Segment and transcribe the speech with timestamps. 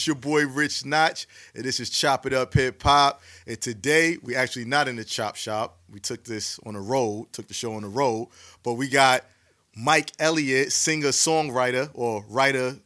[0.00, 3.20] It's your boy Rich Notch, and this is Chop It Up Hip Hop.
[3.46, 5.76] And today we actually not in the chop shop.
[5.92, 8.28] We took this on the road, took the show on the road,
[8.62, 9.26] but we got
[9.76, 12.76] Mike Elliott, singer songwriter or writer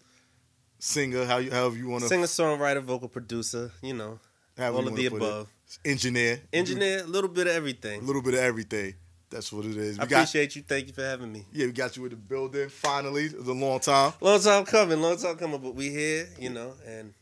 [0.80, 4.18] singer, how you however you want to singer songwriter, vocal producer, you know,
[4.58, 5.46] all of the above.
[5.84, 8.94] Engineer, engineer, a little bit of everything, a little bit of everything.
[9.34, 9.98] That's what it is.
[9.98, 10.62] We I appreciate got, you.
[10.62, 11.44] Thank you for having me.
[11.52, 12.68] Yeah, we got you in the building.
[12.68, 14.12] Finally, it was a long time.
[14.20, 15.02] Long time coming.
[15.02, 15.60] Long time coming.
[15.60, 17.12] But we here, you know, and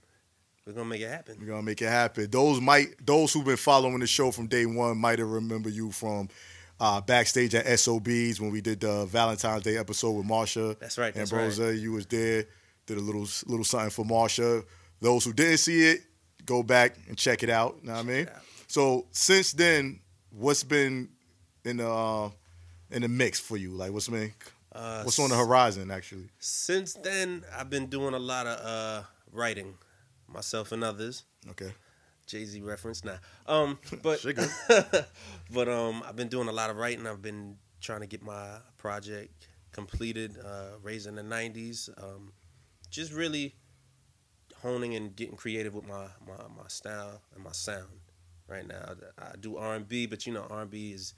[0.67, 1.39] we're gonna make it happen.
[1.41, 2.31] We're gonna make it happen.
[2.31, 5.91] Those might those who've been following the show from day one might have remember you
[5.91, 6.29] from
[6.79, 10.79] uh, backstage at SOBs when we did the Valentine's Day episode with Marsha.
[10.79, 11.15] That's right.
[11.15, 11.67] That's Ambrosius.
[11.67, 11.79] Right.
[11.79, 12.45] You was there.
[12.85, 14.65] Did a little little something for Marsha.
[15.01, 16.03] Those who didn't see it,
[16.45, 17.79] go back and check it out.
[17.81, 18.29] You know what I mean?
[18.67, 20.01] So since then,
[20.31, 21.09] what's been
[21.65, 22.31] in the uh,
[22.91, 23.71] in the mix for you?
[23.71, 24.33] Like what's been
[24.73, 26.29] uh, what's on the horizon actually?
[26.39, 29.75] Since then, I've been doing a lot of uh, writing,
[30.29, 31.25] myself and others.
[31.51, 31.73] Okay.
[32.27, 33.19] Jay Z reference now.
[33.47, 34.25] Um, but
[35.53, 37.07] but um, I've been doing a lot of writing.
[37.07, 41.91] I've been trying to get my project completed, uh, raising the '90s.
[42.03, 42.33] Um,
[42.91, 43.55] just really
[44.63, 47.89] honing and getting creative with my, my my style and my sound.
[48.49, 51.15] Right now, I do R and B, but you know, R and B is,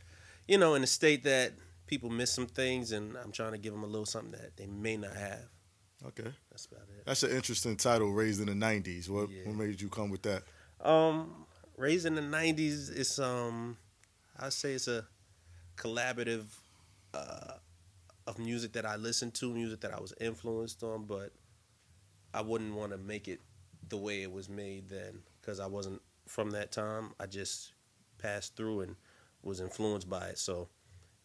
[0.47, 1.53] you know, in a state that
[1.87, 4.67] people miss some things, and I'm trying to give them a little something that they
[4.67, 5.45] may not have.
[6.07, 7.05] Okay, that's about it.
[7.07, 9.43] That's an interesting title, "Raised in the '90s." What yeah.
[9.45, 10.43] what made you come with that?
[10.81, 13.77] Um, "Raised in the '90s" is um,
[14.39, 15.07] I say it's a
[15.77, 16.45] collaborative
[17.15, 17.55] uh,
[18.27, 21.33] of music that I listened to, music that I was influenced on, but
[22.33, 23.41] I wouldn't want to make it
[23.89, 27.13] the way it was made then because I wasn't from that time.
[27.21, 27.73] I just
[28.19, 28.97] passed through and
[29.45, 30.39] was influenced by it.
[30.39, 30.69] So,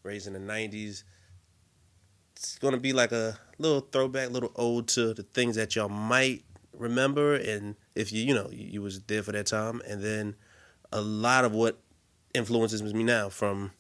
[0.04, 1.04] raised in the '90s,
[2.36, 6.44] it's gonna be like a little throwback, little ode to the things that y'all might
[6.74, 10.36] remember, and if you you know you, you was there for that time, and then
[10.92, 11.80] a lot of what
[12.34, 13.72] influences me now from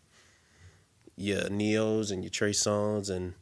[1.16, 3.34] your Ne-Yos and your Trey Songz and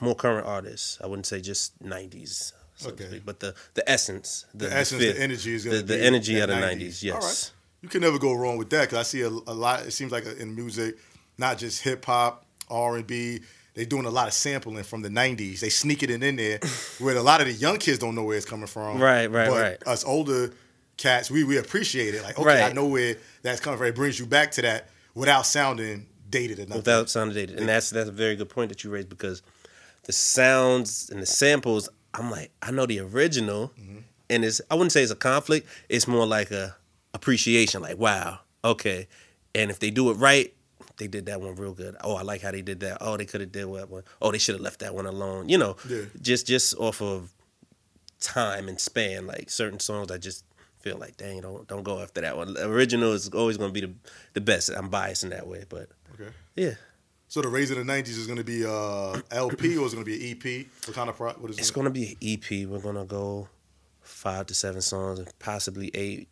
[0.00, 0.98] more current artists.
[1.02, 2.52] I wouldn't say just '90s.
[2.76, 3.20] So okay.
[3.24, 6.48] But the the essence, the, the essence, the, the, energy is the, the energy of
[6.48, 7.02] the '90s.
[7.02, 7.52] Yes.
[7.84, 9.82] You can never go wrong with that because I see a, a, lot.
[9.82, 10.96] It seems like in music,
[11.36, 13.40] not just hip hop, R and B.
[13.74, 15.60] They're doing a lot of sampling from the '90s.
[15.60, 16.60] They sneak it in, in there,
[16.98, 18.98] where a lot of the young kids don't know where it's coming from.
[19.02, 19.82] Right, right, but right.
[19.86, 20.54] Us older
[20.96, 22.22] cats, we we appreciate it.
[22.22, 22.70] Like, okay, right.
[22.70, 23.88] I know where that's coming from.
[23.88, 26.78] It brings you back to that without sounding dated enough.
[26.78, 29.42] Without sounding dated, and that's that's a very good point that you raised because
[30.04, 33.98] the sounds and the samples, I'm like, I know the original, mm-hmm.
[34.30, 35.68] and it's I wouldn't say it's a conflict.
[35.90, 36.76] It's more like a
[37.14, 37.80] appreciation.
[37.80, 39.08] Like, wow, okay,
[39.54, 40.52] and if they do it right,
[40.98, 41.96] they did that one real good.
[42.02, 42.98] Oh, I like how they did that.
[43.00, 44.02] Oh, they could have did that one.
[44.20, 45.48] Oh, they should have left that one alone.
[45.48, 46.02] You know, yeah.
[46.20, 47.32] just just off of
[48.20, 49.26] time and span.
[49.26, 50.44] Like certain songs, I just
[50.78, 52.54] feel like, dang, don't don't go after that one.
[52.54, 53.94] The original is always going to be the
[54.34, 54.70] the best.
[54.70, 56.74] I'm biased in that way, but okay, yeah.
[57.28, 60.04] So the Raising the '90s is going to be uh, LP or is it going
[60.06, 60.66] to be an EP?
[60.86, 62.68] What kind of pro- what is It's going to be an EP.
[62.68, 63.48] We're going to go
[64.02, 66.28] five to seven songs, possibly eight.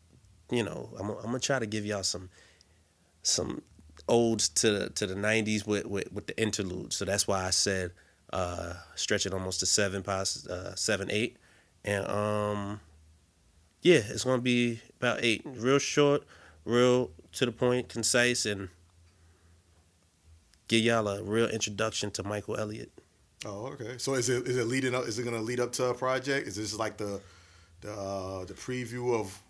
[0.53, 2.29] You know, I'm, I'm gonna try to give y'all some
[3.23, 3.63] some
[4.07, 6.95] odes to the, to the '90s with, with with the interludes.
[6.97, 7.93] So that's why I said
[8.35, 11.39] uh, stretch it almost to seven, past uh, seven, eight,
[11.87, 12.81] and um,
[13.81, 15.41] yeah, it's gonna be about eight.
[15.47, 16.25] Real short,
[16.67, 18.69] real to the point, concise, and
[20.69, 22.93] give y'all a real introduction to Michael Elliott.
[23.47, 23.97] Oh, okay.
[23.97, 25.07] So is it is it leading up?
[25.07, 26.47] Is it to lead up to a project?
[26.47, 27.23] Is this like the
[27.81, 29.43] the uh, the preview of?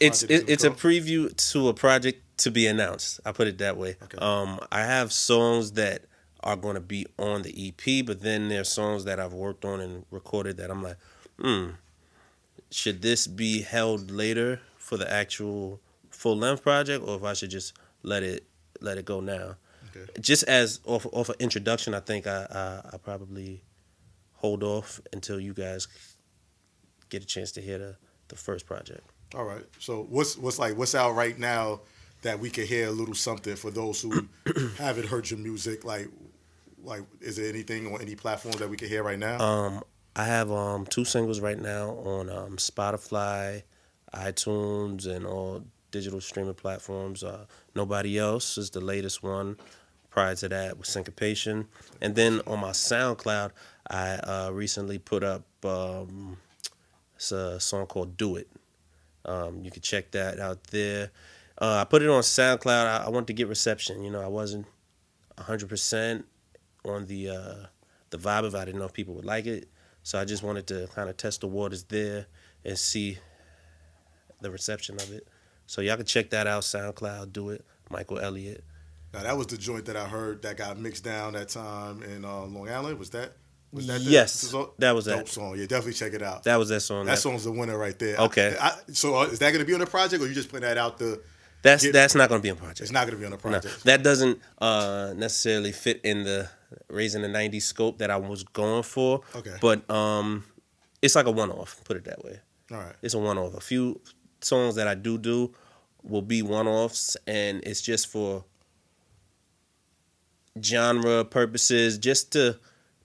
[0.00, 3.20] It's it, it's a preview to a project to be announced.
[3.24, 3.96] I put it that way.
[4.02, 4.18] Okay.
[4.18, 6.04] Um, I have songs that
[6.40, 9.80] are going to be on the EP, but then there's songs that I've worked on
[9.80, 10.96] and recorded that I'm like,
[11.40, 11.70] hmm,
[12.70, 17.50] should this be held later for the actual full length project, or if I should
[17.50, 18.44] just let it
[18.80, 19.56] let it go now?
[19.94, 20.10] Okay.
[20.20, 23.62] Just as off off an introduction, I think I, I I probably
[24.34, 25.86] hold off until you guys
[27.08, 27.96] get a chance to hear the
[28.28, 29.11] the first project.
[29.34, 29.64] All right.
[29.78, 31.80] So what's what's like what's out right now
[32.22, 34.28] that we could hear a little something for those who
[34.78, 35.84] haven't heard your music?
[35.84, 36.08] Like
[36.84, 39.40] like is there anything on any platforms that we can hear right now?
[39.40, 39.82] Um,
[40.14, 43.62] I have um two singles right now on um Spotify,
[44.14, 47.22] iTunes, and all digital streaming platforms.
[47.22, 49.56] Uh, Nobody else is the latest one
[50.10, 51.68] prior to that was Syncopation.
[52.00, 53.50] And then on my SoundCloud,
[53.88, 56.36] I uh, recently put up um,
[57.16, 58.48] it's a song called Do It.
[59.24, 61.10] Um, you can check that out there.
[61.58, 62.86] Uh, I put it on SoundCloud.
[62.86, 64.02] I, I wanted to get reception.
[64.02, 64.66] You know, I wasn't
[65.38, 66.24] 100%
[66.84, 67.66] on the uh,
[68.10, 68.58] the vibe of it.
[68.58, 69.68] I didn't know if people would like it.
[70.02, 72.26] So I just wanted to kind of test the waters there.
[72.64, 73.18] and see
[74.40, 75.26] the reception of it.
[75.66, 76.62] So y'all can check that out.
[76.62, 77.64] SoundCloud, do it.
[77.90, 78.64] Michael Elliott.
[79.12, 82.24] Now that was the joint that I heard that got mixed down that time in
[82.24, 82.98] uh, Long Island.
[82.98, 83.32] Was that?
[83.72, 85.28] Was that Yes, the that was that.
[85.28, 85.56] song.
[85.56, 86.44] Yeah, definitely check it out.
[86.44, 87.06] That was that song.
[87.06, 88.16] That That, song's the winner right there.
[88.18, 88.54] Okay.
[88.60, 90.50] I, I, so uh, is that going to be on the project, or you just
[90.50, 91.22] putting that out the?
[91.62, 92.80] that's get- that's not going to be a project.
[92.82, 93.84] It's not going to be on the No, project.
[93.84, 96.48] that doesn't uh, necessarily fit in the
[96.88, 99.22] raising the '90s scope that I was going for.
[99.36, 99.56] Okay.
[99.60, 100.44] But um,
[101.00, 101.80] it's like a one-off.
[101.84, 102.40] Put it that way.
[102.72, 102.94] All right.
[103.00, 103.54] It's a one-off.
[103.54, 104.00] A few
[104.42, 105.54] songs that I do do
[106.02, 108.44] will be one-offs, and it's just for
[110.62, 112.58] genre purposes, just to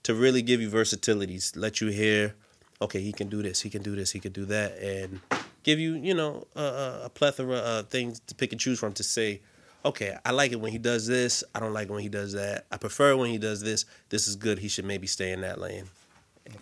[0.08, 2.34] to really give you versatilities, let you hear,
[2.80, 5.20] okay, he can do this, he can do this, he can do that, and
[5.64, 9.02] give you, you know, a, a, plethora of things to pick and choose from to
[9.02, 9.42] say,
[9.84, 12.32] okay, I like it when he does this, I don't like it when he does
[12.32, 15.42] that, I prefer when he does this, this is good, he should maybe stay in
[15.42, 15.84] that lane.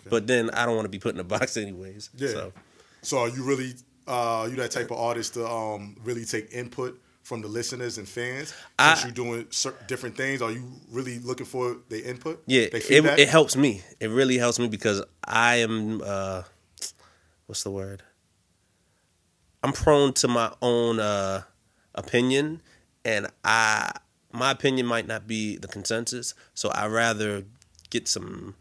[0.09, 2.09] But then I don't want to be put in a box anyways.
[2.17, 2.27] Yeah.
[2.27, 2.53] So.
[3.01, 3.75] So are you really
[4.07, 8.07] uh, you that type of artist to um, really take input from the listeners and
[8.07, 8.53] fans?
[8.79, 9.47] I- Since you're doing
[9.87, 12.41] different things, are you really looking for the input?
[12.45, 13.81] Yeah, it, it helps me.
[13.99, 16.43] It really helps me because I am, uh,
[17.47, 18.03] what's the word?
[19.61, 21.41] I'm prone to my own uh,
[21.95, 22.61] opinion,
[23.03, 23.91] and I
[24.31, 26.33] my opinion might not be the consensus.
[26.53, 27.43] So I rather
[27.89, 28.55] get some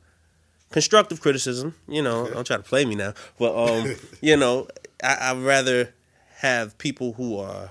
[0.73, 1.75] constructive criticism.
[1.87, 4.67] You know, don't try to play me now, but um, you know,
[5.05, 5.95] I, I'd rather
[6.39, 7.71] have people who are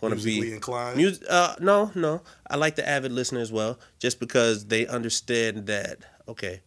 [0.00, 0.96] going to be inclined?
[0.96, 2.22] Mus- uh, no, no.
[2.48, 5.98] I like the avid listener as well, just because they understand that.
[6.28, 6.60] Okay,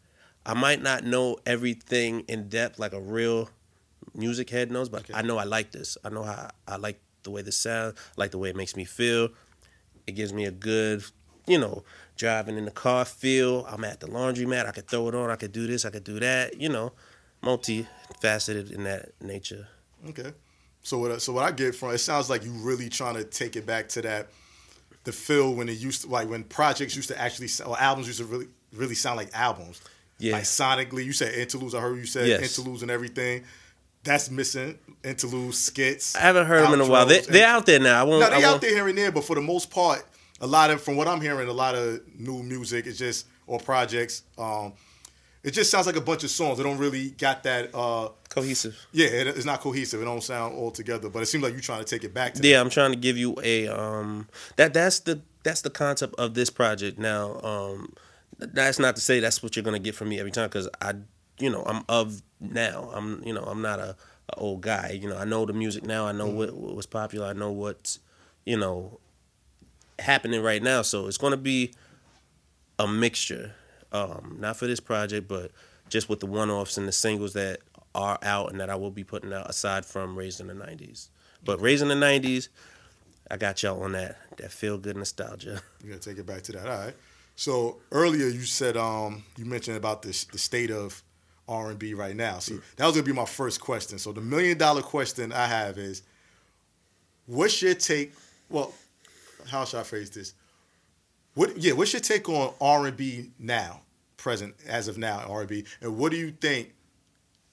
[0.46, 3.50] I might not know everything in depth like a real
[4.16, 5.14] music head knows, but Okay.
[5.14, 5.98] I know I like this.
[6.04, 7.96] I know how I like the way this sounds.
[7.98, 9.30] I like the way it makes me feel.
[10.08, 11.04] It gives me a good,
[11.46, 11.84] you know,
[12.18, 13.66] driving in the car feel.
[13.70, 14.66] I'm at the laundromat.
[14.66, 15.30] I could throw it on.
[15.30, 15.86] I could do this.
[15.86, 16.60] I could do that.
[16.60, 16.94] You know,
[17.44, 19.68] multifaceted in that nature.
[20.10, 20.34] Okay.
[20.84, 23.56] So what so what I get from it sounds like you really trying to take
[23.56, 24.28] it back to that
[25.04, 28.20] the feel when it used to like when projects used to actually or albums used
[28.20, 29.82] to really really sound like albums.
[30.20, 30.34] Yeah.
[30.34, 31.74] Like sonically, you said interludes.
[31.74, 32.58] I heard you said Yes.
[32.58, 33.44] interludes and everything.
[34.04, 36.16] That's missing interludes, skits.
[36.16, 37.06] I haven't heard them in a while.
[37.06, 38.02] They, they're out there now.
[38.02, 38.22] I won't.
[38.22, 40.04] No, they out there here and there, but for the most part,
[40.40, 43.60] a lot of from what I'm hearing, a lot of new music is just or
[43.60, 44.24] projects.
[44.38, 44.74] Um,
[45.44, 46.58] it just sounds like a bunch of songs.
[46.58, 47.74] They don't really got that.
[47.74, 48.78] Uh, cohesive.
[48.94, 50.02] yeah, it, it's not cohesive.
[50.02, 51.10] It don't sound all together.
[51.10, 52.48] But it seems like you're trying to take it back to.
[52.48, 56.34] Yeah, I'm trying to give you a um that that's the that's the concept of
[56.34, 56.98] this project.
[56.98, 57.94] Now, um
[58.38, 60.94] that's not to say that's what you're gonna get from me every time because I,
[61.40, 62.90] you know, I'm of now.
[62.94, 63.96] I'm you know I'm not a,
[64.30, 64.98] a old guy.
[65.00, 66.08] You know, I know the music now.
[66.08, 67.28] I know what was popular.
[67.28, 68.00] I know what's
[68.46, 69.00] you know
[70.00, 70.82] happening right now.
[70.82, 71.74] So it's gonna be
[72.80, 73.56] a mixture.
[73.92, 75.52] Um, not for this project, but
[75.90, 77.60] just with the one-offs and the singles that
[77.94, 81.10] are out and that I will be putting out aside from Raised in the '90s.
[81.44, 82.48] But Raised in the '90s,
[83.30, 85.62] I got y'all on that that feel good nostalgia.
[85.84, 86.68] You gotta take it back to that.
[86.68, 86.96] All right.
[87.36, 91.02] So earlier you said um you mentioned about this the state of
[91.48, 92.40] R and B right now.
[92.40, 94.00] See, that was gonna be my first question.
[94.00, 96.04] So the million dollar question I have is,
[97.26, 98.14] what's your take?
[98.50, 98.74] Well,
[99.50, 100.34] how should I phrase this?
[101.34, 103.82] What yeah, what's your take on R and B now,
[104.18, 106.74] present as of now R and B, and what do you think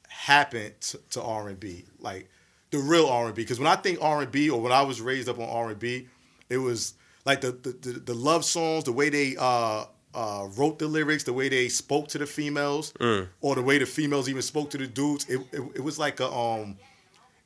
[0.08, 2.28] happened to, to R and B, like
[2.70, 3.42] the real R and B?
[3.42, 5.70] Because when I think R and B, or when I was raised up on R
[5.70, 6.08] and B,
[6.48, 6.94] it was
[7.24, 11.22] like the the, the the love songs, the way they uh, uh, wrote the lyrics,
[11.22, 12.92] the way they spoke to the females,
[13.40, 15.28] or the way the females even spoke to the dudes.
[15.28, 16.78] It it, it was like a um.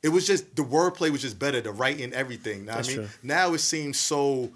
[0.01, 2.65] It was just the wordplay was just better, the writing, everything.
[2.65, 3.17] Know what That's I mean, true.
[3.23, 4.51] now it seems so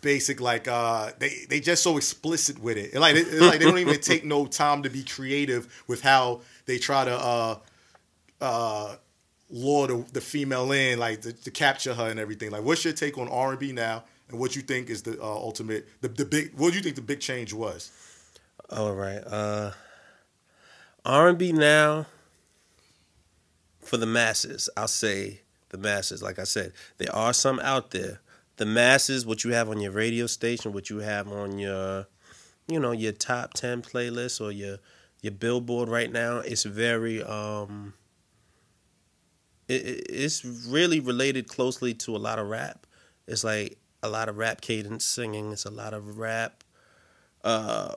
[0.00, 0.40] basic.
[0.40, 2.94] Like uh, they they just so explicit with it.
[2.94, 6.78] Like it, like they don't even take no time to be creative with how they
[6.78, 7.58] try to uh,
[8.40, 8.96] uh,
[9.50, 12.50] lure the, the female in, like to, to capture her and everything.
[12.50, 15.20] Like, what's your take on R and B now, and what you think is the
[15.20, 17.90] uh, ultimate, the, the big, what do you think the big change was?
[18.70, 19.72] All right, uh,
[21.04, 22.06] R and B now
[23.80, 24.68] for the masses.
[24.76, 26.22] I'll say the masses.
[26.22, 28.20] Like I said, there are some out there.
[28.56, 32.06] The masses, what you have on your radio station, what you have on your,
[32.68, 34.78] you know, your top ten playlist or your
[35.22, 37.94] your Billboard right now, it's very um.
[39.68, 42.86] It, it- it's really related closely to a lot of rap.
[43.26, 45.52] It's like a lot of rap cadence singing.
[45.52, 46.62] It's a lot of rap
[47.44, 47.94] uh,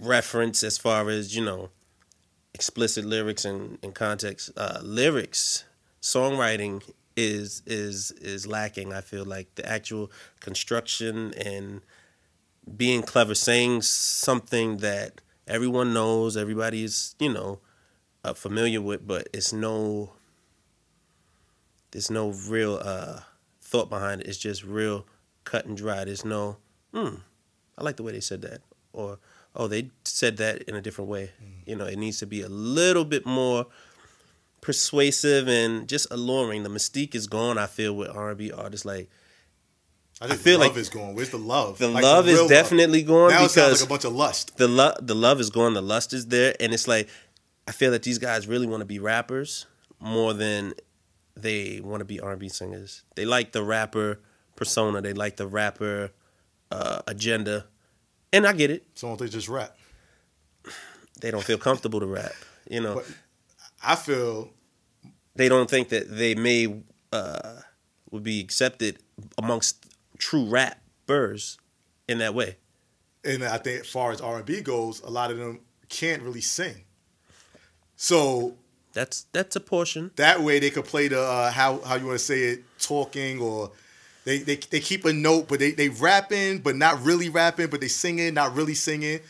[0.00, 1.70] reference as far as you know
[2.54, 4.50] explicit lyrics and, and context.
[4.56, 5.64] Uh, lyrics,
[6.02, 6.82] songwriting
[7.18, 8.92] is is is lacking.
[8.92, 11.80] I feel like the actual construction and
[12.76, 17.58] being clever, saying something that everyone knows, everybody is you know
[18.24, 20.12] uh, familiar with, but it's no
[21.90, 23.20] there's no real uh,
[23.60, 24.28] thought behind it.
[24.28, 25.06] It's just real
[25.44, 26.04] cut and dry.
[26.04, 26.58] There's no,
[26.94, 27.16] hmm,
[27.76, 28.60] I like the way they said that,
[28.92, 29.18] or
[29.56, 31.30] oh, they said that in a different way.
[31.66, 33.66] You know, it needs to be a little bit more
[34.60, 36.62] persuasive and just alluring.
[36.62, 37.58] The mystique is gone.
[37.58, 39.10] I feel with R and B artists like.
[40.20, 41.14] I think feel the love like is gone.
[41.14, 41.78] Where's the love?
[41.78, 44.56] The Like, love is real definitely gone Now because like a bunch of lust.
[44.56, 47.08] the love the love is gone, the lust is there, and it's like
[47.68, 49.66] I feel that these guys really want to be rappers
[50.00, 50.74] more than
[51.36, 53.02] they want to be R and B singers.
[53.14, 54.18] They like the rapper
[54.56, 56.10] persona, they like the rapper
[56.72, 57.66] uh, agenda,
[58.32, 58.86] and I get it.
[58.96, 59.76] So they just rap.
[61.20, 62.32] They don't feel comfortable to rap.
[62.68, 63.06] You know, But
[63.82, 64.50] I feel
[65.34, 66.82] they don't think that they may
[67.12, 67.60] uh,
[68.10, 68.98] would be accepted
[69.36, 69.84] amongst
[70.18, 71.58] true rappers
[72.08, 72.56] in that way.
[73.24, 76.22] and I think as far as R and B goes, a lot of them can't
[76.22, 76.84] really sing.
[77.96, 78.56] So
[78.92, 80.10] That's that's a portion.
[80.16, 83.40] that way they could play the uh, how how you want to say it, talking
[83.40, 83.70] or
[84.24, 87.80] they, they they keep a note, but they they rapping, but not really rapping, but
[87.80, 89.20] they singing, not really singing.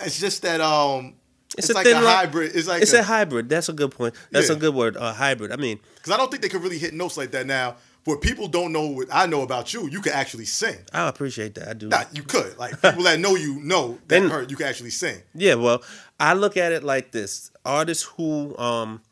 [0.00, 1.14] It's just that um,
[1.56, 2.04] it's, It's a like a line.
[2.04, 2.54] hybrid.
[2.54, 3.48] It's like It's a hybrid.
[3.48, 4.14] That's a good point.
[4.30, 4.56] That's Yeah.
[4.56, 4.96] a good word.
[4.96, 5.50] A hybrid.
[5.52, 7.76] I mean, because I don't think they could really hit notes like that now.
[8.04, 10.76] What people don't know, what I know about you, you can actually sing.
[10.94, 11.68] I appreciate that.
[11.68, 11.88] I do.
[11.88, 14.90] Nah, you could like people that know you know that Then- heard you can actually
[14.90, 15.20] sing.
[15.34, 15.82] Yeah, well,
[16.18, 19.02] I look at it like this: artists who, um,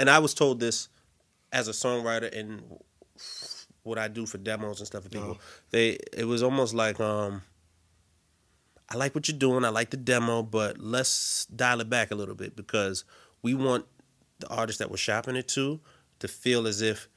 [0.00, 0.88] and I was told this
[1.52, 2.62] as a songwriter and
[3.84, 5.38] what I do for demos and stuff for people.
[5.70, 7.42] They, it was almost like, um,
[8.92, 9.64] I like what you're doing.
[9.64, 13.04] I like the demo, but let's dial it back a little bit because
[13.40, 13.86] we want
[14.40, 15.80] the artists that we're shopping it to
[16.18, 17.08] to feel as if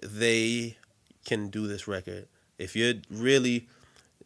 [0.00, 0.76] they
[1.24, 2.28] can do this record.
[2.56, 3.66] If you're really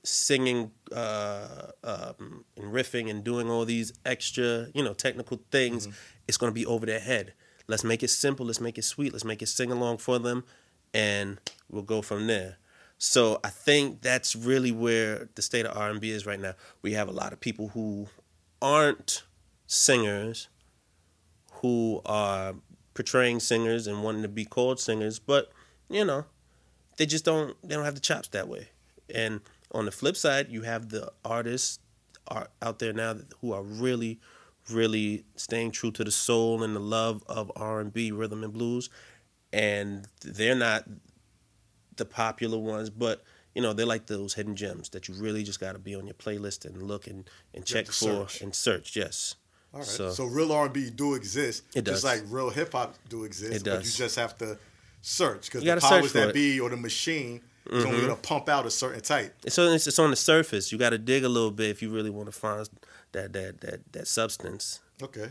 [0.04, 5.88] singing uh, um, and riffing and doing all these extra, you know, technical things,
[6.28, 7.32] it's going to be over their head.
[7.68, 8.44] Let's make it simple.
[8.44, 9.14] Let's make it sweet.
[9.14, 10.44] Let's make it sing along for them,
[10.92, 11.38] and
[11.70, 12.58] we'll go from there.
[13.04, 16.54] So I think that's really where the state of R and B is right now.
[16.82, 18.06] We have a lot of people who
[18.62, 19.24] aren't
[19.66, 20.48] singers,
[21.54, 22.54] who are
[22.94, 25.50] portraying singers and wanting to be called singers, but
[25.90, 26.26] you know,
[26.96, 28.68] they just don't they don't have the chops that way.
[29.12, 29.40] And
[29.72, 31.80] on the flip side, you have the artists
[32.28, 34.20] are out there now who are really,
[34.70, 38.52] really staying true to the soul and the love of R and B, rhythm and
[38.52, 38.90] blues,
[39.52, 40.84] and they're not
[41.96, 43.22] the popular ones, but
[43.54, 46.06] you know they're like those hidden gems that you really just got to be on
[46.06, 48.40] your playlist and look and, and check for search.
[48.40, 48.96] and search.
[48.96, 49.36] Yes.
[49.72, 49.88] All right.
[49.88, 51.64] So- So, real R and B do exist.
[51.74, 52.02] It does.
[52.02, 53.52] Just like real hip hop do exist.
[53.54, 53.78] It does.
[53.78, 54.58] But you just have to
[55.00, 56.34] search because the powers that it.
[56.34, 58.06] be or the machine is only mm-hmm.
[58.08, 59.34] gonna pump out a certain type.
[59.48, 60.72] So it's, it's on the surface.
[60.72, 62.68] You got to dig a little bit if you really want to find
[63.12, 64.80] that that that that substance.
[65.02, 65.30] Okay.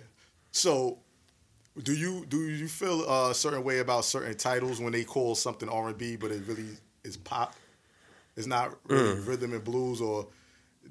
[0.52, 1.00] So
[1.82, 5.70] do you do you feel a certain way about certain titles when they call something
[5.70, 7.56] R and B, but it really is pop?
[8.36, 9.28] It's not really Mm.
[9.28, 10.28] rhythm and blues, or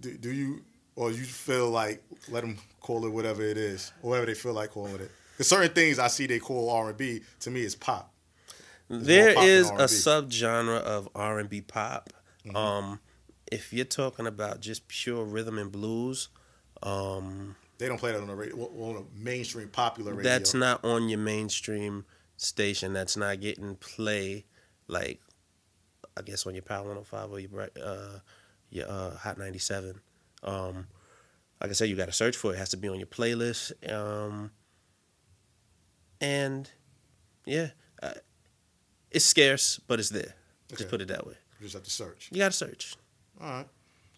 [0.00, 0.62] do, do you
[0.96, 4.52] or you feel like let them call it whatever it is, or whatever they feel
[4.52, 5.10] like calling it?
[5.32, 8.12] Because certain things I see they call R and B to me is pop.
[8.88, 12.10] There pop is a subgenre of R and B pop.
[12.44, 12.56] Mm-hmm.
[12.56, 13.00] Um,
[13.50, 16.28] if you're talking about just pure rhythm and blues,
[16.82, 20.30] um, They don't play that on the radio, on a mainstream popular radio.
[20.30, 22.04] that's not on your mainstream
[22.36, 22.92] station.
[22.92, 24.44] That's not getting play
[24.86, 25.18] like
[26.14, 28.18] I guess on your Power 105 or your uh,
[28.68, 29.98] your uh, Hot 97.
[30.42, 30.88] Um,
[31.58, 32.56] like I said, you got to search for it.
[32.56, 33.72] It has to be on your playlist.
[33.90, 34.50] Um,
[36.20, 36.70] and
[37.46, 37.68] yeah,
[38.02, 38.12] uh,
[39.10, 40.34] it's scarce, but it's there.
[40.68, 41.34] Just put it that way.
[41.58, 42.28] You just have to search.
[42.30, 42.94] You got to search.
[43.40, 43.68] All right.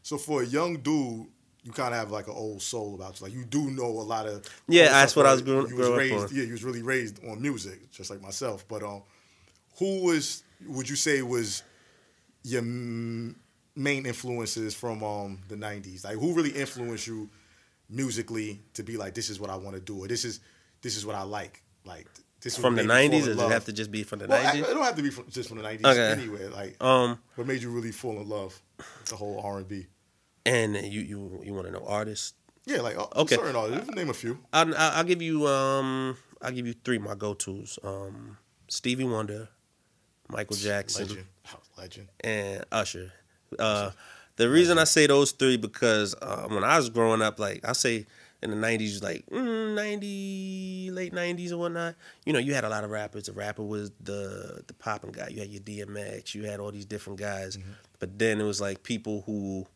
[0.02, 1.28] So for a young dude,
[1.64, 3.24] you kind of have like an old soul about you.
[3.26, 4.44] Like you do know a lot of.
[4.68, 6.28] Yeah, that's what I was growing- You up raised, on.
[6.32, 8.66] Yeah, you was really raised on music, just like myself.
[8.68, 9.02] But um,
[9.78, 11.62] who was would you say was
[12.44, 16.04] your main influences from um the '90s?
[16.04, 17.30] Like who really influenced you
[17.88, 20.40] musically to be like, this is what I want to do, or this is
[20.82, 21.62] this is what I like.
[21.84, 22.06] Like
[22.40, 24.18] this From the made me fall 90s, or does it have to just be from
[24.20, 24.58] the Well, 90s?
[24.58, 25.84] it don't have to be from, just from the '90s.
[25.84, 26.10] Okay.
[26.22, 29.62] Anywhere, like Um, what made you really fall in love with the whole R
[30.46, 32.34] and you you you want to know artists?
[32.66, 33.34] Yeah, like uh, Okay.
[33.36, 33.90] certain artists.
[33.90, 34.38] Name a few.
[34.52, 37.78] I'll, I'll I'll give you um I'll give you three my go tos.
[37.82, 39.48] Um, Stevie Wonder,
[40.28, 41.26] Michael Jackson, Legend.
[41.76, 42.08] Legend.
[42.22, 43.12] and Usher.
[43.58, 43.90] Uh,
[44.36, 47.72] the reason I say those three because uh, when I was growing up, like I
[47.72, 48.06] say
[48.42, 52.68] in the nineties, like mm, ninety late nineties or whatnot, you know, you had a
[52.68, 53.24] lot of rappers.
[53.26, 55.28] The rapper was the the popping guy.
[55.28, 56.34] You had your DMX.
[56.34, 57.58] You had all these different guys.
[57.98, 59.66] But then it was like people who,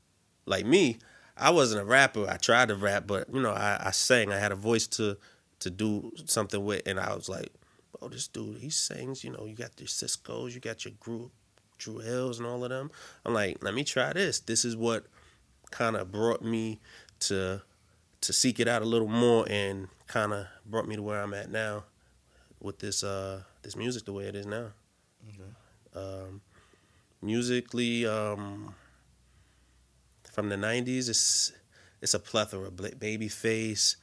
[0.46, 0.98] like me,
[1.36, 2.26] I wasn't a rapper.
[2.28, 4.32] I tried to rap, but you know, I, I sang.
[4.32, 5.18] I had a voice to
[5.60, 7.52] to do something with, and I was like,
[8.00, 9.24] oh, this dude, he sings.
[9.24, 11.32] You know, you got your Sisqos, you got your group,
[11.78, 12.90] Dru Hills, and all of them.
[13.24, 14.40] I'm like, let me try this.
[14.40, 15.06] This is what
[15.70, 16.80] kind of brought me
[17.20, 17.62] to
[18.22, 21.34] to seek it out a little more and kind of brought me to where I'm
[21.34, 21.84] at now
[22.60, 24.68] with this uh this music the way it is now.
[25.28, 25.50] Okay.
[25.94, 26.40] Um,
[27.22, 28.74] musically, um,
[30.36, 31.52] from the '90s, it's
[32.02, 32.70] it's a plethora.
[32.70, 33.96] Babyface,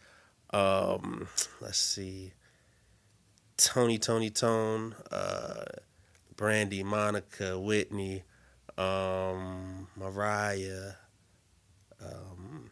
[0.51, 1.27] um,
[1.61, 2.33] let's see,
[3.55, 5.63] Tony, Toni, Toné, uh,
[6.35, 8.23] Brandy, Monica, Whitney,
[8.79, 10.93] um, Mariah.
[12.03, 12.71] Um,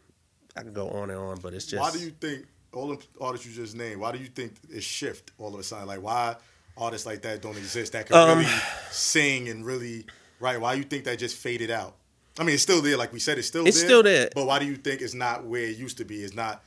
[0.56, 2.98] I can go on and on, but it's just why do you think all the
[3.20, 4.00] artists you just named?
[4.00, 5.86] Why do you think it shift all of a sudden?
[5.86, 6.34] Like why
[6.76, 8.50] artists like that don't exist that can Um, really
[8.90, 10.04] sing and really
[10.40, 10.60] right?
[10.60, 11.94] Why do you think that just faded out?
[12.38, 12.96] I mean, it's still there.
[12.96, 13.88] Like we said, it's still It's there.
[13.88, 14.30] still there.
[14.34, 16.22] But why do you think it's not where it used to be?
[16.22, 16.62] It's not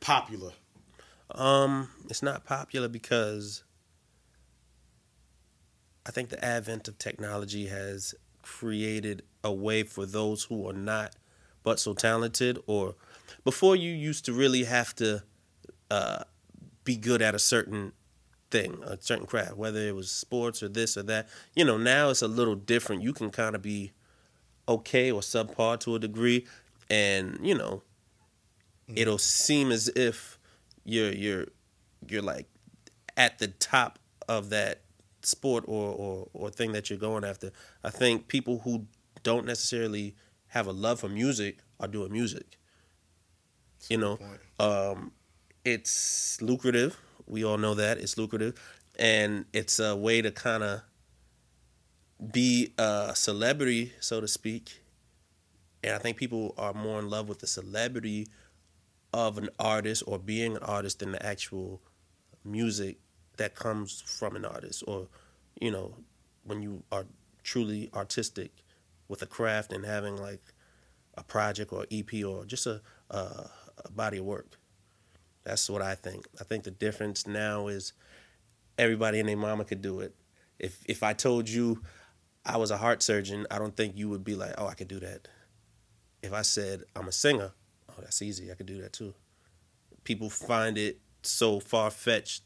[0.00, 0.52] popular.
[1.32, 3.64] Um, it's not popular because
[6.06, 11.14] I think the advent of technology has created a way for those who are not
[11.62, 12.94] but so talented or
[13.44, 15.22] before you used to really have to
[15.90, 16.22] uh,
[16.84, 17.92] be good at a certain
[18.50, 21.28] thing, a certain craft, whether it was sports or this or that.
[21.54, 23.02] You know, now it's a little different.
[23.02, 23.92] You can kind of be
[24.68, 26.46] okay or subpar to a degree,
[26.90, 27.82] and you know,
[28.94, 30.38] it'll seem as if
[30.84, 31.46] you're you're
[32.08, 32.46] you're like
[33.16, 33.98] at the top
[34.28, 34.82] of that
[35.22, 37.50] sport or, or or thing that you're going after.
[37.82, 38.86] I think people who
[39.22, 40.14] don't necessarily
[40.48, 42.58] have a love for music are doing music.
[43.88, 44.18] You know,
[44.58, 45.12] um,
[45.64, 46.96] it's lucrative.
[47.26, 48.54] We all know that it's lucrative,
[48.98, 50.82] and it's a way to kind of
[52.32, 54.82] be a celebrity, so to speak.
[55.82, 58.26] And I think people are more in love with the celebrity
[59.12, 61.80] of an artist or being an artist than the actual
[62.44, 62.98] music
[63.36, 65.08] that comes from an artist or
[65.60, 65.94] you know
[66.44, 67.04] when you are
[67.42, 68.50] truly artistic
[69.08, 70.42] with a craft and having like
[71.14, 73.50] a project or EP or just a, a,
[73.84, 74.58] a body of work.
[75.44, 76.26] That's what I think.
[76.40, 77.92] I think the difference now is
[78.76, 80.14] everybody and their mama could do it.
[80.58, 81.82] If if I told you
[82.48, 84.88] I was a heart surgeon, I don't think you would be like, "Oh, I could
[84.88, 85.28] do that."
[86.22, 87.52] If I said I'm a singer,
[87.90, 88.50] oh, that's easy.
[88.50, 89.14] I could do that too.
[90.04, 92.42] People find it so far fetched,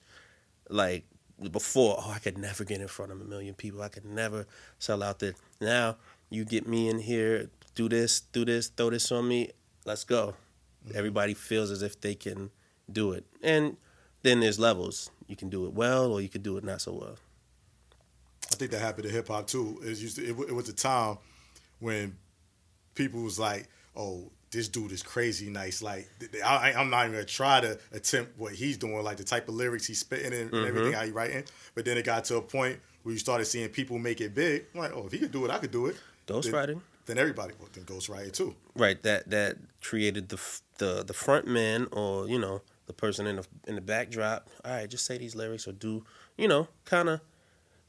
[0.68, 1.04] like
[1.50, 1.96] before.
[1.98, 3.80] Oh, I could never get in front of a million people.
[3.80, 4.46] I could never
[4.78, 5.34] sell out there.
[5.60, 5.96] Now
[6.30, 9.50] you get me in here, do this, do this, throw this on me.
[9.84, 10.34] Let's go.
[10.86, 10.98] Mm-hmm.
[10.98, 12.50] Everybody feels as if they can
[12.90, 13.76] do it, and
[14.22, 15.10] then there's levels.
[15.28, 17.16] You can do it well, or you can do it not so well.
[18.52, 19.80] I think that happened to hip hop too.
[19.82, 21.18] It used to, it, it was a time
[21.80, 22.16] when
[22.94, 26.08] people was like, "Oh, this dude is crazy nice." Like
[26.44, 29.54] I, I'm not even gonna try to attempt what he's doing, like the type of
[29.54, 31.44] lyrics he's spitting and, and everything how he writing.
[31.74, 34.66] But then it got to a point where you started seeing people make it big.
[34.74, 36.66] I'm like, "Oh, if he could do it, I could do it." Ghostwriting.
[36.66, 38.54] Then, then everybody, well, then ghostwriting too.
[38.76, 40.40] Right, that that created the
[40.78, 44.48] the the front man or you know the person in the in the backdrop.
[44.64, 46.04] All right, just say these lyrics or do
[46.36, 47.20] you know kind of.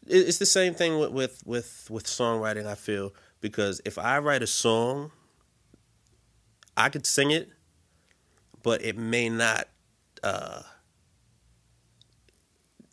[0.08, 2.66] It's the same thing with, with with with songwriting.
[2.66, 5.12] I feel because if I write a song,
[6.76, 7.50] I could sing it,
[8.64, 9.68] but it may not
[10.24, 10.64] uh,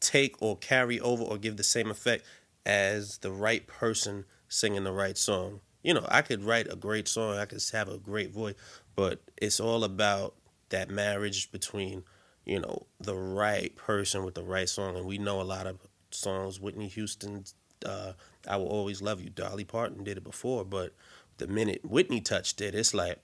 [0.00, 2.24] take or carry over or give the same effect
[2.66, 5.60] as the right person singing the right song.
[5.82, 8.54] You know, I could write a great song, I could have a great voice,
[8.94, 10.34] but it's all about
[10.68, 12.04] that marriage between,
[12.44, 14.96] you know, the right person with the right song.
[14.96, 15.78] And we know a lot of
[16.14, 18.12] songs, Whitney Houston's uh,
[18.48, 20.92] I Will Always Love You, Dolly Parton did it before, but
[21.38, 23.18] the minute Whitney touched it, it's like,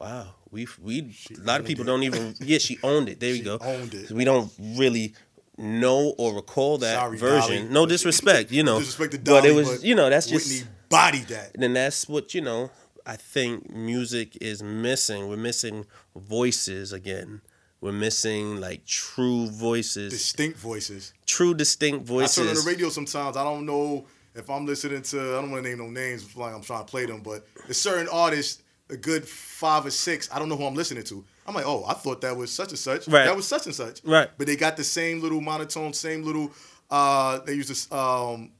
[0.00, 1.86] wow, we we a lot of people it.
[1.88, 3.20] don't even yeah, she owned it.
[3.20, 3.58] There you go.
[3.60, 4.10] owned it.
[4.10, 5.14] We don't really
[5.58, 7.56] know or recall that Sorry, version.
[7.62, 7.68] Dolly.
[7.72, 8.78] No disrespect, you know.
[8.78, 11.56] Disrespect to but Dolly, it was, you know, that's just Whitney bodied that.
[11.58, 12.70] and that's what you know
[13.04, 17.40] i think music is missing we're missing voices again
[17.80, 21.12] we're missing like true voices Distinct voices.
[21.26, 22.38] true distinct voices.
[22.38, 23.36] I turn on the radio sometimes.
[23.36, 25.18] I don't know if I'm listening to.
[25.20, 26.34] I don't want to name no names.
[26.36, 30.28] Like I'm trying to play them, but there's certain artists, a good five or six.
[30.32, 31.24] I don't know who I'm listening to.
[31.46, 33.06] I'm like, oh, I thought that was such and such.
[33.08, 33.24] Right.
[33.26, 34.02] That was such and such.
[34.04, 34.28] Right.
[34.36, 36.50] But they got the same little monotone, same little.
[36.90, 37.90] uh They use this.
[37.92, 38.50] um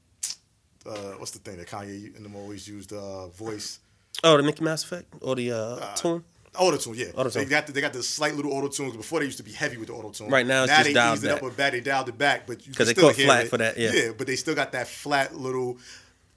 [0.85, 2.93] uh What's the thing that Kanye and them always used?
[2.93, 3.79] Uh, voice.
[4.23, 6.23] oh the mickey mouse effect or the uh, tune
[6.59, 7.05] Auto tune, yeah.
[7.15, 7.43] Auto-tune.
[7.43, 8.95] They got the, they got the slight little auto tunes.
[8.95, 10.29] Before they used to be heavy with the auto tune.
[10.29, 11.71] Right now it's now just they dialed eased it up with back.
[11.73, 13.49] They dialed it back, but you 'Cause can they still caught hear flat it.
[13.49, 13.91] for that, yeah.
[13.93, 14.11] yeah.
[14.17, 15.77] But they still got that flat little.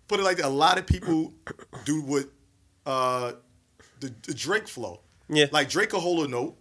[0.09, 1.33] Put it like that, a lot of people
[1.85, 2.27] do what
[2.87, 3.33] uh,
[4.01, 5.01] the, the Drake flow.
[5.29, 5.47] Yeah.
[5.53, 6.57] Like Drake will hold a note,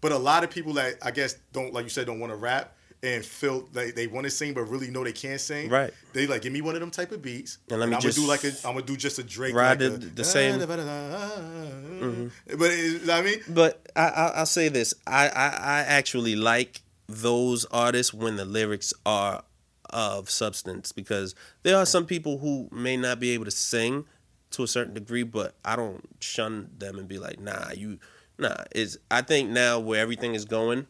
[0.00, 2.36] but a lot of people that I guess don't like you said don't want to
[2.36, 2.75] rap.
[3.06, 5.70] And feel like they want to sing but really know they can't sing.
[5.70, 5.92] Right.
[6.12, 8.18] They like give me one of them type of beats, And let me I'm just
[8.18, 10.24] gonna do like a I'm gonna do just a Drake ride like the- a, the
[10.24, 12.56] same- mm-hmm.
[12.58, 15.46] But it, you know what I mean, But I, I, I'll say this: I, I,
[15.48, 19.42] I actually like those artists when the lyrics are
[19.90, 24.04] of substance because there are some people who may not be able to sing
[24.50, 27.98] to a certain degree, but I don't shun them and be like, nah, you,
[28.38, 28.56] nah.
[28.74, 30.86] Is I think now where everything is going,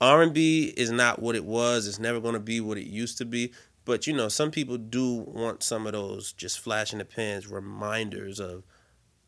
[0.00, 1.86] R and B is not what it was.
[1.86, 3.52] It's never going to be what it used to be.
[3.84, 7.48] But you know, some people do want some of those just flash in the pans
[7.48, 8.64] reminders of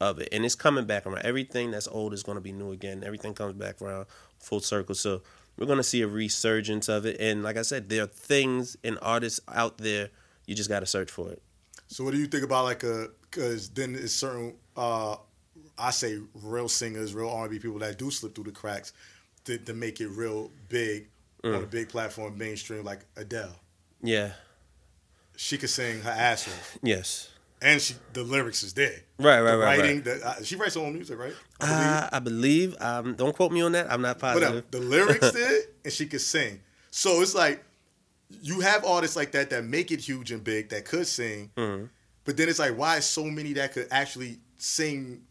[0.01, 1.25] of it, and it's coming back around.
[1.25, 3.03] Everything that's old is going to be new again.
[3.05, 4.07] Everything comes back around
[4.39, 4.95] full circle.
[4.95, 5.23] So
[5.57, 7.21] we're going to see a resurgence of it.
[7.21, 10.11] And like I said, there are things and artists out there.
[10.47, 11.43] You just got to search for it.
[11.87, 13.09] So what do you think about like a?
[13.23, 15.17] Because then it's certain, uh,
[15.79, 18.93] I say real singers, real R and B people that do slip through the cracks
[19.45, 21.09] to, to make it real big
[21.45, 21.57] Mm.
[21.57, 23.57] on a big platform, mainstream, like Adele.
[24.01, 24.31] Yeah.
[25.37, 27.31] She could sing her ass off, Yes.
[27.61, 29.01] and she the lyrics is there.
[29.19, 29.41] Right.
[29.41, 29.51] Right.
[29.53, 29.79] The right.
[29.81, 30.05] writing, right.
[30.05, 31.35] the, uh, she writes her own music, right?
[31.61, 31.81] I believe.
[32.05, 32.77] Uh, I believe.
[32.81, 33.91] Um, don't quote me on that.
[33.91, 34.51] I'm not positive.
[34.51, 34.63] Whatever.
[34.63, 34.71] positive.
[34.71, 36.61] The lyrics did, and she could sing.
[36.93, 37.65] So it's like
[38.41, 41.89] you have artists like that that make it huge and big that could sing, Mhm.
[42.25, 45.23] but then it's like why so many that could actually sing?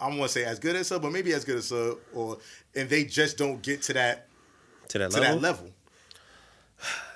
[0.00, 1.94] I don't want to say as good as her, but maybe as good as her,
[2.14, 2.38] or
[2.74, 4.26] and they just don't get to that
[4.88, 5.34] To that to level.
[5.40, 5.70] that level.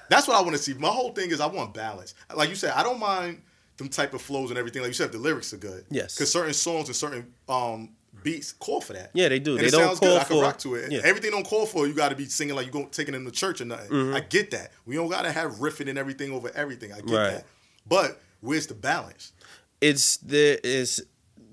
[0.09, 0.75] That's what I want to see.
[0.75, 2.15] My whole thing is I want balance.
[2.35, 3.43] Like you said, I don't mind
[3.77, 4.83] them type of flows and everything.
[4.83, 5.85] Like you said, the lyrics are good.
[5.91, 6.15] Yes.
[6.15, 7.91] Because certain songs and certain um,
[8.23, 9.11] beats call for that.
[9.15, 9.53] Yeah, they do.
[9.53, 10.21] And They it don't sounds call good.
[10.21, 10.93] I can for- rock to it.
[10.93, 11.01] yeah.
[11.03, 13.33] Everything don't call for you got to be singing like you go taking them to
[13.33, 13.91] church or nothing.
[13.91, 14.15] Mm-hmm.
[14.15, 14.71] I get that.
[14.87, 16.93] We don't got to have riffing and everything over everything.
[16.93, 17.31] I get Right.
[17.33, 17.47] that.
[17.89, 19.33] But where's the balance?
[19.81, 21.05] it's there is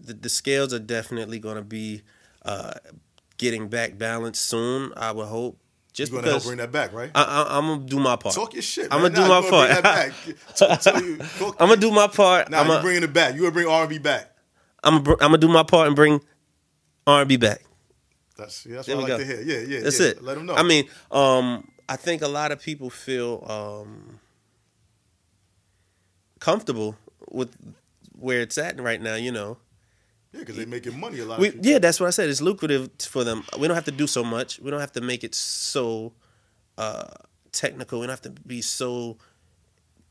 [0.03, 2.01] the, the scales are definitely going to be
[2.43, 2.73] uh,
[3.37, 4.91] getting back balanced soon.
[4.97, 5.57] I would hope.
[5.93, 7.11] Just You're gonna help bring that back, right?
[7.13, 8.33] I, I'm gonna do my part.
[8.33, 8.87] Talk your shit.
[8.91, 9.69] I'ma do Nah, my gonna bring part.
[9.69, 10.13] that back.
[10.55, 11.19] Tell- tell you-
[11.59, 12.49] I'm gonna do my part.
[12.49, 13.35] Nah, I'm you gonna bringing it back.
[13.35, 14.35] You gonna bring R and B back.
[14.83, 16.19] I'm gonna I'm gonna do my part and bring
[17.05, 17.61] R&B back.
[18.37, 19.33] That's yeah, that's There what I like go.
[19.33, 19.41] to hear.
[19.43, 19.79] Yeah, yeah.
[19.83, 20.07] That's yeah.
[20.07, 20.23] it.
[20.23, 20.55] Let them know.
[20.55, 24.19] I mean, um, I think a lot of people feel um,
[26.39, 26.95] comfortable
[27.29, 27.55] with
[28.17, 29.15] where it's at right now.
[29.15, 29.57] You know,
[30.33, 31.39] yeah, because they're making money a lot.
[31.39, 32.29] we yeah, that's what I said.
[32.29, 33.43] It's lucrative for them.
[33.57, 34.59] We don't have to do so much.
[34.59, 36.13] We don't have to make it so
[36.77, 37.05] uh,
[37.51, 37.99] technical.
[37.99, 39.17] We don't have to be so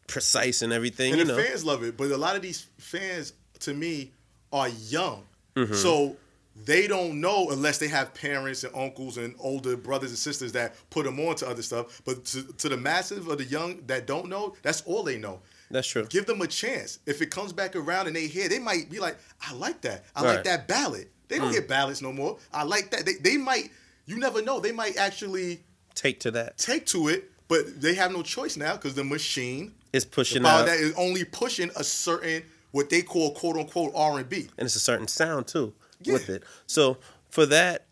[0.06, 1.12] precise and everything.
[1.12, 1.96] and you the know, fans love it.
[1.96, 4.12] But a lot of these fans, to me,
[4.52, 5.74] are young, Mm-hmm.
[5.74, 6.16] so
[6.64, 10.74] they don't know unless they have parents and uncles and older brothers and sisters that
[10.88, 12.00] put them on to other stuff.
[12.06, 15.40] But to, to the masses of the young that don't know, that's all they know.
[15.72, 16.06] That's true.
[16.06, 17.00] Give them a chance.
[17.06, 20.04] If it comes back around and they hear, they might be like, "I like that.
[20.14, 20.30] I Right.
[20.30, 20.35] Mm.
[20.37, 22.38] like that ballad." They don't get ballads no more.
[22.52, 23.06] I like that.
[23.06, 23.70] They, they might.
[24.06, 24.61] You never know.
[24.61, 26.58] They might actually Take to that.
[26.58, 30.66] take to it, but they have no choice now because the machine is pushing out,
[30.66, 34.48] that is only pushing a certain what they call quote unquote R and B.
[34.58, 36.14] and it's a certain sound too Yeah.
[36.14, 36.42] with it.
[36.66, 36.98] So
[37.30, 37.87] for that,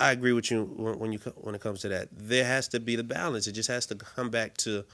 [0.00, 2.08] I agree with you when, when you when it comes to that.
[2.12, 3.46] There has to be the balance.
[3.46, 4.84] It just has to come back to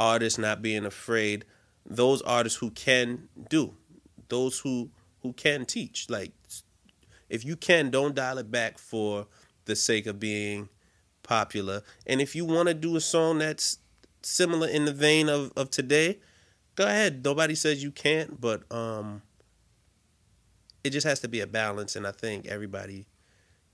[0.00, 1.44] artists not being afraid.
[1.86, 3.74] Those artists who can do,
[4.28, 4.90] those who
[5.22, 6.08] who can teach.
[6.08, 6.32] Like
[7.28, 9.26] if you can, don't dial it back for
[9.66, 10.68] the sake of being
[11.22, 11.82] popular.
[12.06, 13.78] And if you want to do a song that's
[14.22, 16.18] similar in the vein of, of today,
[16.74, 17.22] go ahead.
[17.24, 19.22] Nobody says you can't, but um
[20.82, 23.06] it just has to be a balance and I think everybody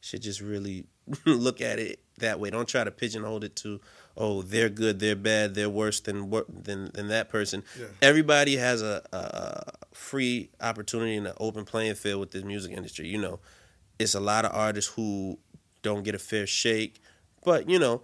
[0.01, 0.87] should just really
[1.25, 2.51] look at it that way.
[2.51, 3.81] Don't try to pigeonhole it to
[4.17, 7.63] oh, they're good, they're bad, they're worse than wor- than than that person.
[7.79, 7.87] Yeah.
[8.03, 12.73] Everybody has a, a, a free opportunity and an open playing field with this music
[12.73, 13.09] industry.
[13.09, 13.41] You know,
[13.99, 15.39] it's a lot of artists who
[15.83, 17.01] don't get a fair shake,
[17.45, 18.03] but you know,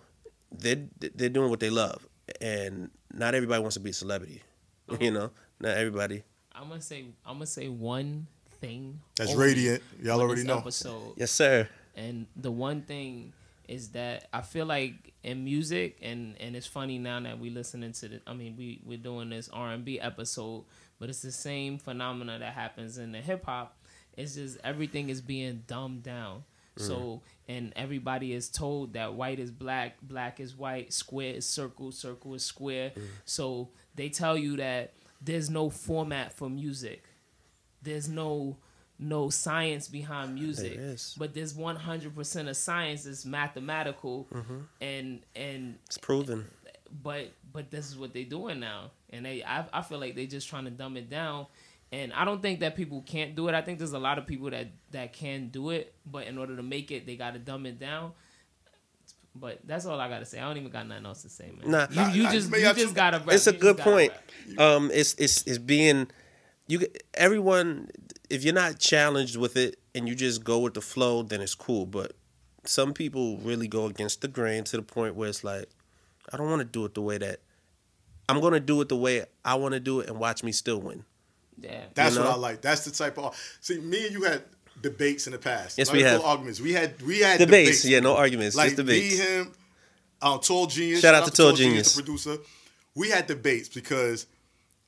[0.50, 2.06] they they're doing what they love,
[2.40, 4.42] and not everybody wants to be a celebrity.
[5.00, 6.22] You know, not everybody.
[6.54, 8.26] I'm gonna say I'm gonna say one
[8.60, 9.00] thing.
[9.16, 9.82] That's radiant.
[10.02, 10.58] Y'all already this know.
[10.58, 11.66] Episode, Yes, sir.
[11.96, 13.32] and the one thing
[13.72, 17.92] is that I feel like in music, and and it's funny now that we listening
[17.92, 18.20] to the.
[18.26, 20.64] I mean, we we're doing this R and B episode,
[20.98, 23.78] but it's the same phenomena that happens in the hip hop.
[24.14, 26.44] It's just everything is being dumbed down.
[26.78, 26.86] Mm.
[26.86, 31.92] So and everybody is told that white is black, black is white, square is circle,
[31.92, 32.92] circle is square.
[32.94, 33.06] Mm.
[33.24, 37.04] So they tell you that there's no format for music.
[37.80, 38.58] There's no
[38.98, 40.74] no science behind music.
[40.76, 41.14] is.
[41.18, 44.28] But there's 100% of science is mathematical
[44.80, 46.46] and and It's proven.
[47.02, 50.26] but but this is what they're doing now and they I, I feel like they're
[50.26, 51.46] just trying to dumb it down
[51.90, 54.26] and i don't think that people can't do it i think there's a lot of
[54.26, 57.38] people that that can do it but in order to make it they got to
[57.38, 58.12] dumb it down
[59.34, 60.38] But that's all I gotta say.
[60.38, 61.70] I don't even got nothing else to say, man.
[61.70, 62.10] Nah.
[62.12, 63.18] you, just you y'all just gotta.
[63.18, 63.32] Rap.
[63.32, 64.12] it's a You good point.
[64.58, 66.06] Um, it's it's it's being
[66.68, 66.84] you.
[67.14, 67.88] Everyone,
[68.32, 71.54] if you're not challenged with it and you just go with the flow, then it's
[71.54, 71.86] cool.
[71.86, 72.12] But
[72.64, 75.66] some people really go against the grain to the point where it's like,
[76.32, 77.40] I don't want to do it the way that
[78.28, 80.52] I'm going to do it the way I want to do it, and watch me
[80.52, 81.04] still win.
[81.60, 81.82] Yeah.
[81.94, 82.30] That's You what?
[82.30, 82.62] I like.
[82.62, 83.78] That's the type of see.
[83.80, 84.42] Me and you had
[84.80, 85.76] debates in the past.
[85.76, 86.22] Yes, Not we even have.
[86.22, 86.60] arguments.
[86.60, 87.84] We had we had Debates, debates.
[87.84, 89.18] yeah, no arguments, Like just debates.
[89.18, 89.52] me, him,
[90.22, 91.00] um, Tall Genius.
[91.00, 91.94] Shout out to Tall Genius.
[91.94, 92.38] the producer.
[92.94, 94.26] We had debates because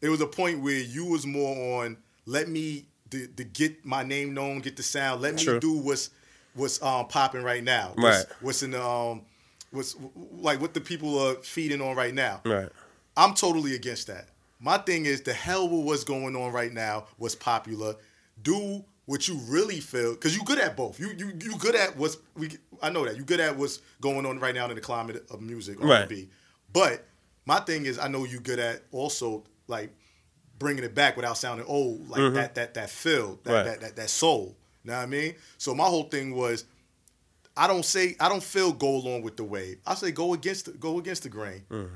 [0.00, 4.02] it was a point where you was more on let me to, to get my
[4.02, 5.22] name known, get the sound.
[5.22, 6.10] Let me do what's
[6.54, 7.92] what's um popping right now.
[7.94, 8.26] What's, Right.
[8.40, 9.22] What's in the um
[9.70, 9.96] what's
[10.32, 12.40] like what the people are feeding on right now.
[12.44, 12.68] Right.
[13.16, 14.28] I'm totally against that.
[14.60, 17.96] My thing is the hell with what's going on right now, what's popular.
[18.42, 20.98] Do what you really feel, because you're good at both.
[20.98, 22.56] You you you good at what's we.
[22.82, 25.40] I know that you good at what's going on right now in the climate of
[25.42, 26.00] music, Right.
[26.02, 26.30] R&B.
[26.72, 27.04] But
[27.44, 29.94] my thing is, I know you good at also like
[30.58, 33.52] bringing it back without sounding old, like that that that feel, that, Mm-hmm.
[33.52, 33.64] Right.
[33.64, 34.56] that that that soul.
[34.84, 35.34] You know what I mean?
[35.58, 36.64] So my whole thing was,
[37.56, 39.78] I don't say I don't feel go along with the wave.
[39.86, 41.94] I say go against the, go against the grain Mm-hmm.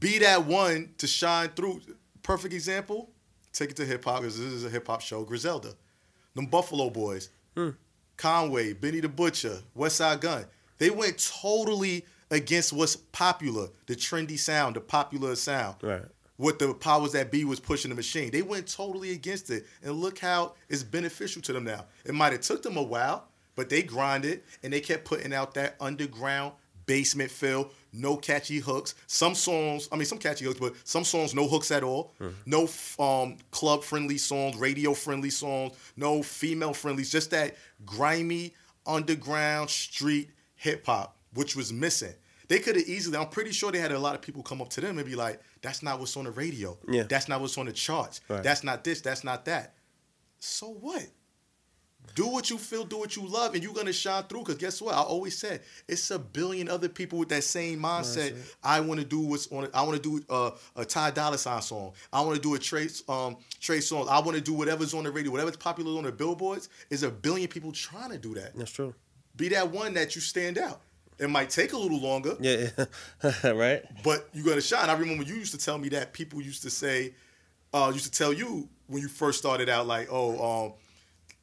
[0.00, 1.80] be that one to shine through.
[2.22, 3.10] Perfect example.
[3.52, 5.24] Take it to hip hop because this is a hip hop show.
[5.24, 5.72] Griselda,
[6.34, 7.70] them Buffalo Boys, Hmm.
[8.16, 10.44] Conway, Benny the Butcher, Westside Gunn.
[10.78, 15.76] They went totally against what's popular, the trendy sound, the popular sound.
[15.82, 16.02] Right.
[16.38, 18.30] What the powers that be was pushing the machine.
[18.30, 21.84] They went totally against it, and look how it's beneficial to them now.
[22.04, 25.54] It might have took them a while, but they grinded and they kept putting out
[25.54, 26.52] that underground
[26.86, 28.94] basement feel, no catchy hooks.
[29.06, 32.14] Some songs, I mean, some catchy hooks, but some songs no hooks at all.
[32.46, 37.02] No f- um, club friendly songs, radio friendly songs, no female friendly.
[37.04, 38.54] Just that grimy
[38.86, 42.14] underground street hip hop, which was missing.
[42.48, 43.18] They could have easily.
[43.18, 45.14] I'm pretty sure they had a lot of people come up to them and be
[45.14, 46.78] like, "That's not what's on the radio.
[46.88, 47.04] Yeah.
[47.04, 48.20] That's not what's on the charts.
[48.28, 48.42] Right.
[48.42, 49.00] That's not this.
[49.00, 49.74] That's not that."
[50.38, 51.06] So what?
[52.14, 54.42] Do what you feel, do what you love, and you're gonna shine through.
[54.44, 54.94] Cause guess what?
[54.94, 58.34] I always said it's a billion other people with that same mindset.
[58.62, 59.68] I want to do what's on.
[59.74, 61.92] I want to do uh, a Ty Dolla Sign song.
[62.12, 64.06] I want to do a Trace um Trey song.
[64.08, 66.68] I want to do whatever's on the radio, whatever's popular on the billboards.
[66.90, 68.56] Is a billion people trying to do that.
[68.56, 68.94] That's true.
[69.36, 70.80] Be that one that you stand out.
[71.18, 72.70] It might take a little longer, Yeah.
[73.52, 73.82] right.
[74.04, 74.88] but you're gonna shine.
[74.88, 77.14] I remember you used to tell me that people used to say,
[77.74, 80.72] uh, used to tell you when you first started out, like, oh, um,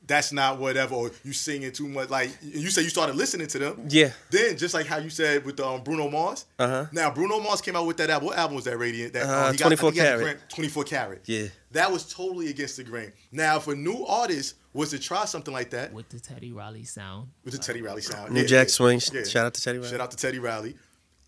[0.08, 2.10] that's not whatever, or you singing too much.
[2.10, 3.86] Like you said, you started listening to them.
[3.90, 4.12] Yeah.
[4.30, 6.46] Then just like how you said with um, Bruno Mars.
[6.60, 6.86] Uh-huh.
[6.92, 8.28] Now Bruno Mars came out with that album.
[8.28, 8.78] What album was that?
[8.78, 9.14] Radiant.
[9.14, 10.22] That Uh, um, he 24 I got the Karat.
[10.22, 11.22] Gram- 24 Carat.
[11.26, 11.48] Yeah.
[11.72, 13.12] That was totally against the grain.
[13.32, 16.84] Now, if a new artist was to try something like that With the Teddy Riley
[16.84, 17.30] sound.
[17.44, 19.02] with the Teddy Riley sound, New yeah, Jack yeah, Swing.
[19.14, 19.24] yeah.
[19.24, 19.90] Shout out to Teddy Riley.
[19.92, 20.76] Shout out to Teddy Riley.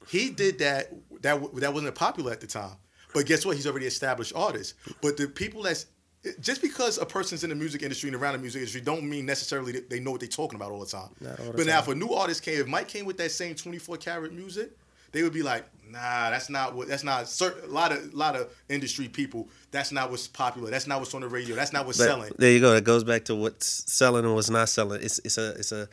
[0.09, 0.91] He did that.
[1.21, 2.75] That that wasn't popular at the time.
[3.13, 3.55] But guess what?
[3.55, 4.75] He's already established artist.
[5.01, 5.85] But the people that's
[6.39, 9.25] just because a person's in the music industry and around the music industry don't mean
[9.25, 11.09] necessarily that they know what they're talking about all the time.
[11.21, 13.55] All the but now, if a new artist came, if Mike came with that same
[13.55, 14.71] 24 karat music,
[15.11, 16.87] they would be like, Nah, that's not what.
[16.87, 17.69] That's not certain.
[17.69, 19.47] A lot of lot of industry people.
[19.71, 20.69] That's not what's popular.
[20.69, 21.55] That's not what's on the radio.
[21.55, 22.31] That's not what's But selling.
[22.37, 22.73] There you go.
[22.73, 25.01] It goes back to what's selling and what's not selling.
[25.01, 25.87] It's it's a it's a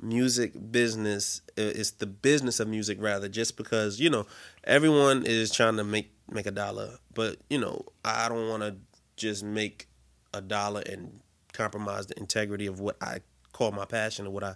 [0.00, 1.42] music business.
[1.56, 3.28] It's the business of music rather.
[3.28, 4.26] Just because you know
[4.64, 8.76] everyone is trying to make make a dollar, but you know I don't want to
[9.18, 9.88] just make
[10.32, 11.20] a dollar and
[11.52, 13.18] compromise the integrity of what I
[13.52, 14.54] call my passion and what I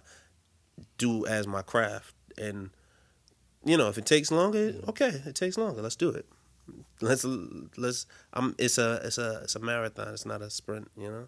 [0.97, 2.13] do as my craft.
[2.37, 2.69] And
[3.65, 5.81] you know if it takes longer, okay, it takes longer.
[5.81, 6.25] Let's do it.
[7.01, 7.25] Let's
[7.77, 8.05] let's.
[8.33, 10.13] Um, it's a it's a it's a marathon.
[10.13, 10.89] It's not a sprint.
[10.97, 11.27] You know,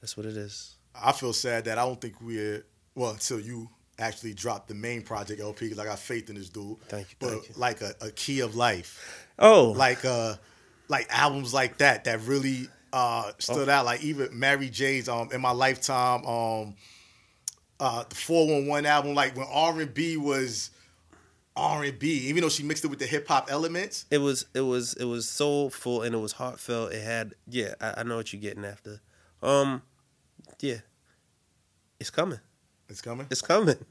[0.00, 0.76] that's what it is.
[0.94, 5.02] I feel sad that I don't think we're well until you actually dropped the main
[5.02, 6.78] project LP because I got faith in this dude.
[6.88, 7.54] Thank you, But thank you.
[7.56, 10.34] like a, a key of life, Oh, like uh,
[10.88, 13.84] like albums like that that really uh stood out.
[13.84, 16.74] Like even Mary J's um in my lifetime um
[17.80, 20.70] uh the four one one album like when R and B was
[21.56, 24.04] R and B even though she mixed it with the hip hop elements.
[24.10, 26.92] it was it was it was soulful and it was heartfelt.
[26.92, 27.74] It had yeah.
[27.80, 29.00] I, I know what you're getting after.
[29.42, 29.82] Um,
[30.60, 30.78] yeah,
[32.00, 32.40] it's coming.
[32.88, 33.26] It's coming.
[33.30, 33.76] It's coming.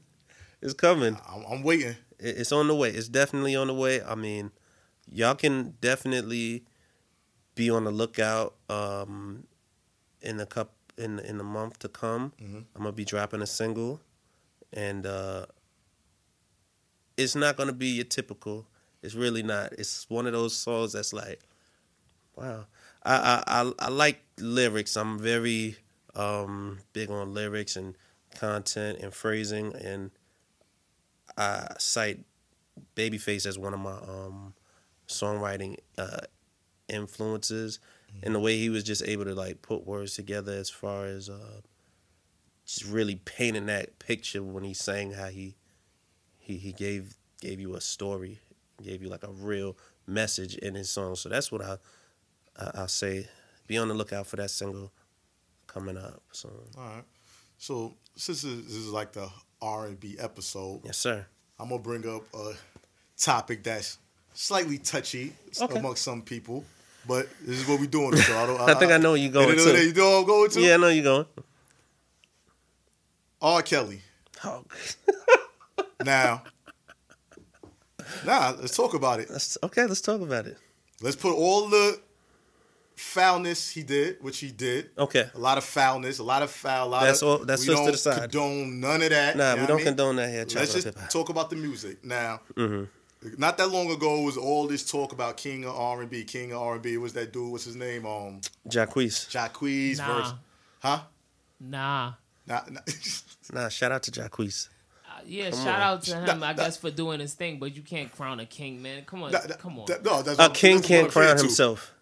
[0.62, 1.18] It's coming.
[1.28, 1.96] I'm, I'm waiting.
[2.18, 2.88] It- It's on the way.
[2.90, 4.02] It's definitely on the way.
[4.02, 4.50] I mean,
[5.12, 6.64] y'all can definitely
[7.56, 8.54] be on the lookout.
[8.68, 9.48] Um,
[10.22, 12.64] in the cup in in the month to come, Mhm.
[12.74, 14.00] I'm gonna be dropping a single,
[14.72, 15.46] and uh,
[17.16, 18.66] it's not gonna be your typical.
[19.02, 19.72] It's really not.
[19.74, 21.40] It's one of those songs that's like,
[22.34, 22.66] wow.
[23.02, 23.14] I
[23.46, 24.96] I I, I like lyrics.
[24.96, 25.76] I'm very
[26.14, 27.94] um, big on lyrics and
[28.34, 30.10] content and phrasing and
[31.38, 32.20] I cite
[32.94, 34.54] Babyface as one of my um,
[35.08, 36.20] songwriting uh,
[36.88, 37.78] influences,
[38.22, 41.28] and the way he was just able to like put words together as far as
[41.28, 41.60] uh,
[42.64, 45.56] just really painting that picture when he sang how he
[46.38, 48.40] he he gave gave you a story,
[48.82, 51.16] gave you like a real message in his song.
[51.16, 51.76] So that's what I,
[52.58, 53.28] I I'll say.
[53.66, 54.92] Be on the lookout for that single
[55.66, 56.22] coming up.
[56.30, 57.04] So All right.
[57.58, 59.28] So since this is, this is like the
[59.60, 61.26] R and B episode, yes, sir.
[61.58, 62.52] I'm gonna bring up a
[63.18, 63.98] topic that's
[64.34, 65.78] slightly touchy Okay.
[65.78, 66.64] amongst some people,
[67.06, 68.16] but this is what we're doing.
[68.16, 69.84] So I, don't, I think I know where you're going You to.
[69.84, 70.60] you know I'm going to?
[70.60, 71.26] Yeah, I know you're going.
[73.40, 73.62] R.
[73.62, 74.00] Kelly.
[74.44, 74.64] Oh,
[76.04, 76.42] Now,
[78.24, 79.30] nah, let's talk about it.
[79.30, 80.58] let's, okay, let's talk about it.
[81.00, 81.98] Let's put all the
[82.96, 84.90] foulness he did, which he did.
[84.98, 85.28] Okay.
[85.34, 86.88] A lot of foulness, a lot of foul.
[86.88, 88.30] A lot That's of, all- that's switched to the side.
[88.30, 89.36] condone none of that.
[89.36, 89.86] Nah, you we don't I mean?
[89.86, 90.46] condone that here.
[90.54, 92.40] Let's just talk about the music now.
[92.54, 92.84] Mm-hmm.
[93.38, 96.52] Not that long ago was all this talk about King of R and B, King
[96.52, 96.94] of R and B.
[96.94, 97.50] It was that dude?
[97.50, 98.06] What's his name?
[98.06, 99.28] Um, Jacquees.
[99.30, 100.16] Jacquees Nah.
[100.18, 100.34] versus,
[100.80, 101.00] huh?
[101.60, 102.12] Nah.
[102.46, 102.80] Nah, nah.
[103.52, 104.68] Nah, shout out to Jacquees.
[105.08, 105.80] Uh, yeah, Come shout on.
[105.82, 106.52] out to him, Nah, I nah.
[106.54, 109.04] guess, for doing his thing, but you can't crown a king, man.
[109.06, 109.86] Come on, Nah, nah, come on.
[109.86, 111.42] that- no, that's A what- king that's can't I'm crown saying, too.
[111.44, 111.92] himself.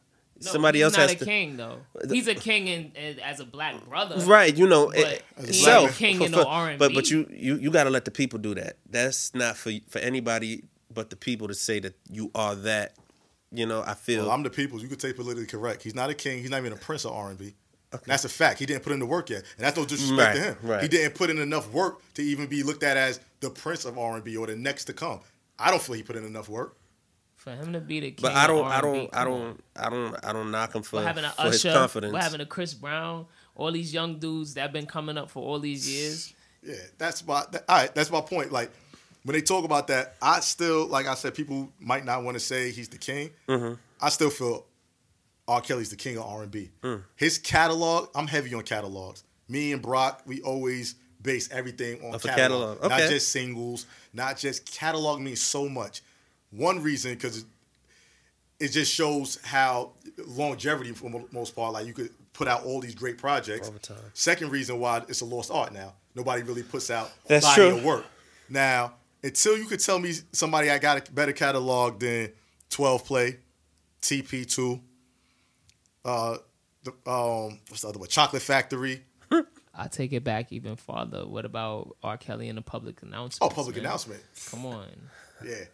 [0.43, 1.25] No, Somebody he's else not has a to.
[1.25, 1.79] king though.
[2.11, 5.45] He's a king in, in as a black brother, Right, you know, But it, he
[5.47, 5.97] ain't self.
[5.97, 6.77] king for- in no R&B.
[6.77, 8.77] But but you you you got to let the people do that.
[8.91, 12.95] That's not for for anybody but the people to say that you are that.
[13.51, 14.83] You know, I feel Well, I'm the people's.
[14.83, 15.83] You could say politically correct.
[15.85, 16.41] He's not a king.
[16.41, 17.55] He's not even a prince of R and B.
[17.95, 18.03] Okay.
[18.07, 18.59] That's a fact.
[18.59, 20.57] He didn't put in the work yet, and that's no disrespect to him.
[20.63, 20.83] right.
[20.83, 23.97] He didn't put in enough work to even be looked at as the prince of
[23.97, 25.21] R and B or the next to come.
[25.57, 26.77] I don't feel he put in enough work.
[27.37, 28.23] for him to be the king.
[28.23, 30.97] But I don't, I R&B, don't, I don't, I don't, I don't knock him for,
[30.97, 31.79] What happened to for his Usher?
[31.79, 32.13] confidence.
[32.13, 33.27] What happened to Chris Brown?
[33.55, 36.35] All these young dudes that have been coming up for all these years.
[36.65, 37.45] Yeah, that's my.
[37.53, 38.51] That, all right, that's my point.
[38.51, 38.73] Like
[39.25, 42.41] when they talk about that, I still, like I said, people might not want to
[42.41, 43.31] say he's the king.
[43.49, 43.75] Mm-hmm.
[44.01, 44.67] I still feel
[45.49, 45.61] R.
[45.61, 46.71] Kelly's the king of R and B.
[46.83, 47.03] Mm.
[47.17, 49.25] His catalog, I'm heavy on catalogs.
[49.49, 52.91] Me and Brock, we always base everything on catalog, catalog.
[52.91, 56.03] not just singles, not just catalog means so much.
[56.51, 57.45] One reason because it,
[58.61, 59.93] it just shows how
[60.27, 63.69] longevity for the most part, like you could put out all these great projects.
[63.69, 63.97] All the time.
[64.13, 65.95] Second reason why it's a lost art now.
[66.15, 67.79] Nobody really puts out That's body true.
[67.79, 68.05] of work.
[68.49, 72.31] Now, until you could tell me somebody I got a better catalog than
[72.71, 73.39] 12 Play,
[74.03, 74.81] TP2,
[76.05, 76.37] uh,
[76.85, 78.09] the, um, what's the other one?
[78.09, 79.03] Chocolate Factory.
[79.75, 81.27] I take it back even farther.
[81.27, 82.19] What about R.
[82.19, 83.51] Kelly and the public announcement?
[83.51, 84.23] Oh, public announcement.
[84.51, 84.87] Come on,
[85.45, 85.65] Yeah.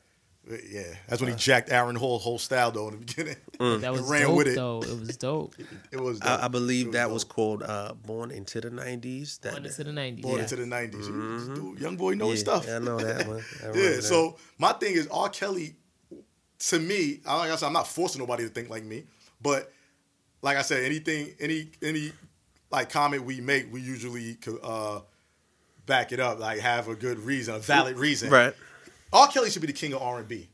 [0.48, 0.82] Yeah.
[1.08, 3.36] That's when he jacked Aaron Hall whole style though in the beginning.
[3.80, 4.54] that was ran dope with it.
[4.56, 4.82] though.
[4.82, 5.54] It was dope.
[5.92, 6.20] It was.
[6.22, 6.44] I, I dope.
[6.46, 7.12] It believe that dope.
[7.12, 10.22] was called uh, "Born into the '90s." That Born into the nineties.
[10.24, 10.42] born Yeah.
[10.42, 11.54] into the 90s.
[11.54, 12.50] Dude, young boy know his Mm-hmm.
[12.50, 12.74] Yeah, stuff.
[12.74, 13.44] I know that one.
[13.62, 14.02] Yeah, that.
[14.02, 15.28] so my thing is R.
[15.28, 15.76] Kelly.
[16.70, 19.04] To me, I- like I said, I'm not forcing nobody to think like me,
[19.40, 19.72] but
[20.42, 22.12] like I said, anything, any, any,
[22.70, 25.00] like comment we make, we usually could uh,
[25.86, 28.30] back it up, like have a good reason, a valid reason.
[28.30, 28.54] right.
[29.12, 29.28] R.
[29.28, 30.48] Kelly should be the king of R and B.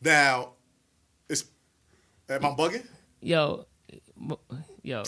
[0.00, 0.50] Now,
[1.28, 1.44] it's
[2.28, 2.86] am I bugging?
[3.20, 3.66] Yo,
[4.82, 5.02] yo,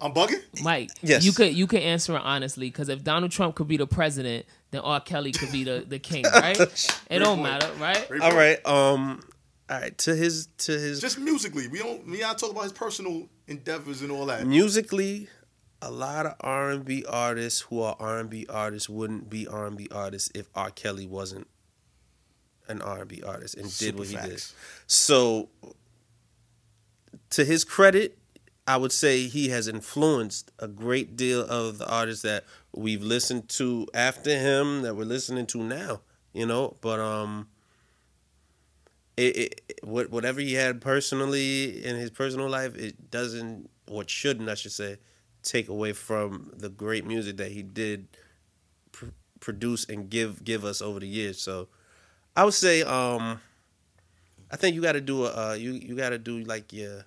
[0.00, 0.42] I'm bugging.
[0.62, 0.90] Mike.
[1.02, 1.24] Yes.
[1.24, 4.44] You could you could answer it honestly because if Donald Trump could be the president,
[4.70, 5.00] then R.
[5.00, 6.58] Kelly could be the, the king, right?
[6.60, 7.42] it don't point.
[7.42, 8.06] matter, right?
[8.08, 8.38] Great All point.
[8.38, 8.66] right.
[8.66, 9.26] Um.
[9.70, 9.96] All right.
[9.98, 12.06] To his to his Just musically, we don't.
[12.06, 14.46] We not talk about his personal endeavors and all that.
[14.46, 15.28] musically,
[15.80, 19.46] a lot of R and B artists who are R and B artists wouldn't be
[19.46, 20.70] R and B artists if R.
[20.70, 21.46] Kelly wasn't
[22.68, 24.42] an R and B artist and did Super what he did.
[24.86, 25.48] So,
[27.30, 28.18] to his credit,
[28.66, 33.48] I would say he has influenced a great deal of the artists that we've listened
[33.50, 36.00] to after him that we're listening to now.
[36.32, 37.48] You know, but um,
[39.16, 44.54] it, it whatever he had personally in his personal life, it doesn't or shouldn't, I
[44.54, 44.98] should say,
[45.42, 48.08] take away from the great music that he did
[48.92, 49.06] pr-
[49.40, 51.40] produce and give give us over the years.
[51.40, 51.68] So,
[52.36, 53.40] I would say, um,
[54.50, 57.04] I think you got to do a uh, you you got to do like your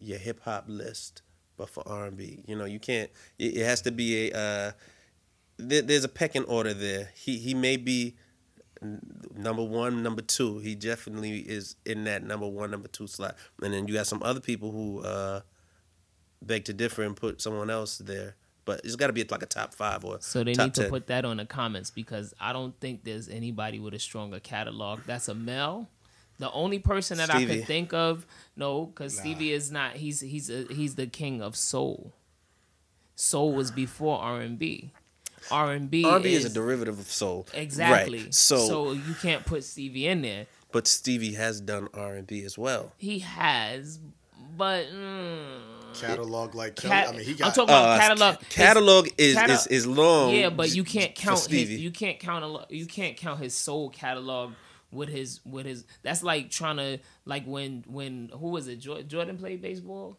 [0.00, 1.22] your hip hop list,
[1.56, 2.42] but for R and B.
[2.46, 3.10] You know, you can't.
[3.38, 4.36] It, it has to be a.
[4.36, 4.72] Uh,
[5.58, 7.10] there, there's a pecking order there.
[7.14, 8.16] He he may be
[9.34, 10.58] number one, number two.
[10.58, 13.36] He definitely is in that number one, number two slot.
[13.62, 15.40] And then you got some other people who uh,
[16.42, 18.36] beg to differ and put someone else there.
[18.66, 20.80] But it's got to be like a top five or So they top need to
[20.82, 20.90] 10.
[20.90, 25.00] put that on the comments because I don't think there's anybody with a stronger catalog.
[25.06, 25.88] That's a male.
[26.38, 27.58] The only person that I Stevie.
[27.60, 29.22] could think of, no, because Nah.
[29.22, 29.94] Stevie is not.
[29.94, 32.12] He's he's a, he's the king of soul.
[33.14, 34.90] Soul was before R and B.
[35.50, 36.04] R and B.
[36.04, 37.46] R&B is a derivative of soul.
[37.54, 38.18] exactly.
[38.24, 38.34] Right.
[38.34, 40.46] So, so you can't put Stevie in there.
[40.72, 42.92] but Stevie has done R&B as well.
[42.98, 44.00] He has,
[44.56, 45.60] but mm,
[45.94, 47.46] Catalog like cat, I mean, he got.
[47.48, 48.34] I'm talking about Uh, catalog.
[48.40, 50.34] c- catalog is, cata- is is long.
[50.34, 53.88] Yeah, but you can't count his, you can't count a you can't count his soul
[53.88, 54.52] catalog
[54.90, 59.02] with his with his that's like trying to like when when who was it Jor-
[59.02, 60.18] Jordan played baseball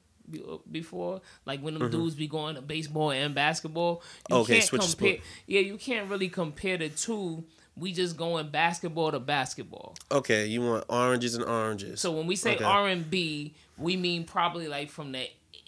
[0.69, 4.41] before like when them dudes be going to baseball and basketball you Mm-hmm.
[4.41, 5.25] Okay, can't switch compare sport.
[5.47, 7.43] yeah you can't really compare the two
[7.77, 12.01] we just going basketball to basketball Okay, you want oranges and oranges.
[12.01, 12.63] so when we say Okay.
[12.63, 15.27] R and B we mean probably like from the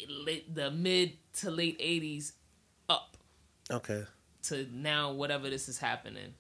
[0.09, 2.31] late, the mid to late 80s
[2.89, 3.17] up
[3.71, 4.03] okay,
[4.43, 6.33] to now whatever this is happening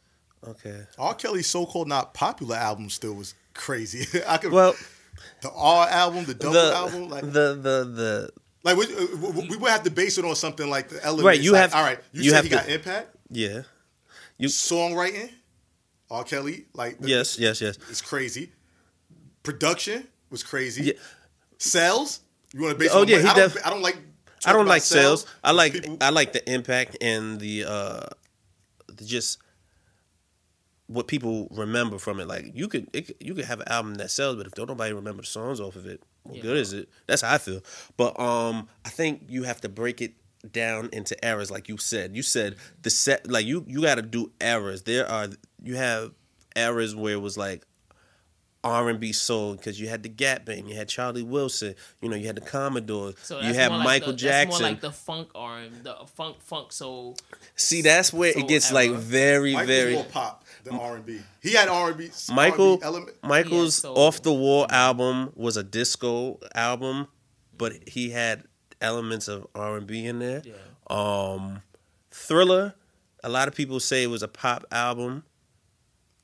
[0.47, 0.83] okay.
[0.97, 1.13] R.
[1.15, 4.07] Kelly's so-called not popular album still was crazy.
[4.27, 4.73] I could Well,
[5.41, 8.29] the R album, the double the album, like the the the
[8.63, 11.25] like we, uh, we we would have to base it on something like the elements.
[11.25, 11.99] Right, you like, have- all right.
[12.13, 13.61] You, you said have he to- got impact, yeah.
[14.37, 15.29] you songwriting,
[16.09, 16.23] R.
[16.23, 17.77] Kelly, like the- Yes, yes, yes.
[17.89, 18.51] it's crazy.
[19.43, 20.83] Production was crazy.
[20.83, 20.93] Yeah.
[21.59, 22.21] Sales,
[22.53, 22.89] you want to base?
[22.93, 23.97] Oh, yeah, he I don't, I don't like.
[24.45, 25.25] I don't like sales.
[25.43, 28.05] I like People- I like the impact and the uh
[28.87, 29.37] the just
[30.87, 32.27] what people remember from it.
[32.27, 34.93] Like you could it, you could have an album that sells, but if don't nobody
[34.93, 36.41] remember the songs off of it, what Yeah.
[36.41, 36.87] good is it?
[37.07, 37.61] That's how I feel.
[37.97, 40.13] But um, I think you have to break it
[40.49, 42.15] down into eras, like you said.
[42.15, 44.83] You said the set like you you got to do eras.
[44.83, 45.27] There are
[45.61, 46.13] you have
[46.55, 47.65] eras where it was like
[48.63, 52.09] R and B soul because you had the Gap Band, you had Charlie Wilson, you
[52.09, 54.49] know, you had the Commodores, So you that's had more like Michael the, Jackson.
[54.49, 57.15] That's more like the funk R, the funk funk soul.
[57.55, 59.93] See, that's where it gets like very, Michael very.
[59.93, 61.21] more pop than R and B.
[61.41, 62.09] He had R and B.
[62.33, 63.15] Michael, element.
[63.23, 67.07] Michael's Yeah, off the wall album was a disco album,
[67.57, 68.43] but he had
[68.81, 70.41] elements of R and B in there.
[70.45, 70.53] Yeah.
[70.89, 71.61] Um,
[72.11, 72.75] Thriller,
[73.23, 75.23] a lot of people say it was a pop album,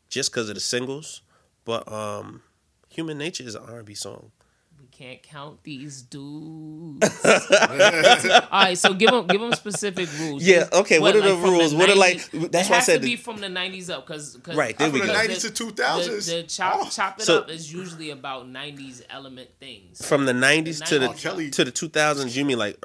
[0.09, 1.21] just because of the singles,
[1.65, 2.41] but um,
[2.89, 4.31] Human Nature is an R and B song.
[4.79, 7.25] We can't count these dudes.
[7.25, 10.43] All right, so give them give them specific rules.
[10.43, 11.73] Yeah, okay, what are the from the rules?
[11.75, 14.37] What are, like- that's it why I said to be from the nineties up, because
[14.53, 15.19] Right, there we From the go.
[15.19, 16.25] 90s to 2000s.
[16.27, 16.89] The, the chop Oh.
[16.89, 20.05] chop it So- up is usually about nineties element things.
[20.05, 21.13] From the '90s to the R.
[21.13, 22.77] Kelly- to the 2000s, you mean like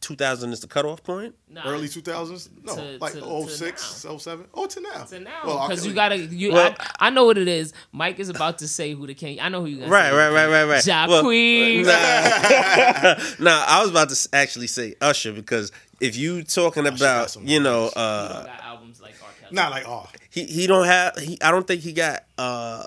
[0.00, 1.34] 2000 is the cutoff point?
[1.48, 2.48] Nah, Early 2000s?
[2.62, 3.82] No, To- like to- to 06,
[4.18, 4.46] 07?
[4.54, 5.04] Oh, to now.
[5.04, 7.72] to now Well, because you gotta you Well- I, I know what it is.
[7.92, 9.40] Mike is about to say who the king.
[9.40, 10.86] I know who you gonna Right, right, right, right, right.
[10.86, 11.82] Ja Well, Queen.
[11.86, 11.92] Nah,
[13.38, 15.70] nah, I was about to actually say Usher because
[16.00, 19.28] if you talking got about, some you know, uh, don't got albums like R.
[19.40, 19.52] Kelly.
[19.54, 21.38] Not like oh, he he don't have he.
[21.42, 22.86] I don't think he got uh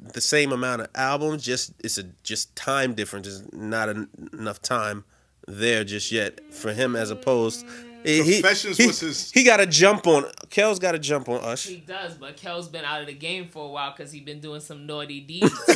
[0.00, 1.44] the same amount of albums.
[1.44, 3.26] Just it's a just time difference.
[3.26, 5.04] Is not en- enough time
[5.46, 7.64] there just yet for him as opposed.
[8.04, 10.24] He, he, Confessions he, was his- he got a jump on.
[10.50, 11.70] Kel's got a jump on Usher.
[11.70, 14.40] He does, but Kel's been out of the game for a while because he's been
[14.40, 15.50] doing some naughty deeds.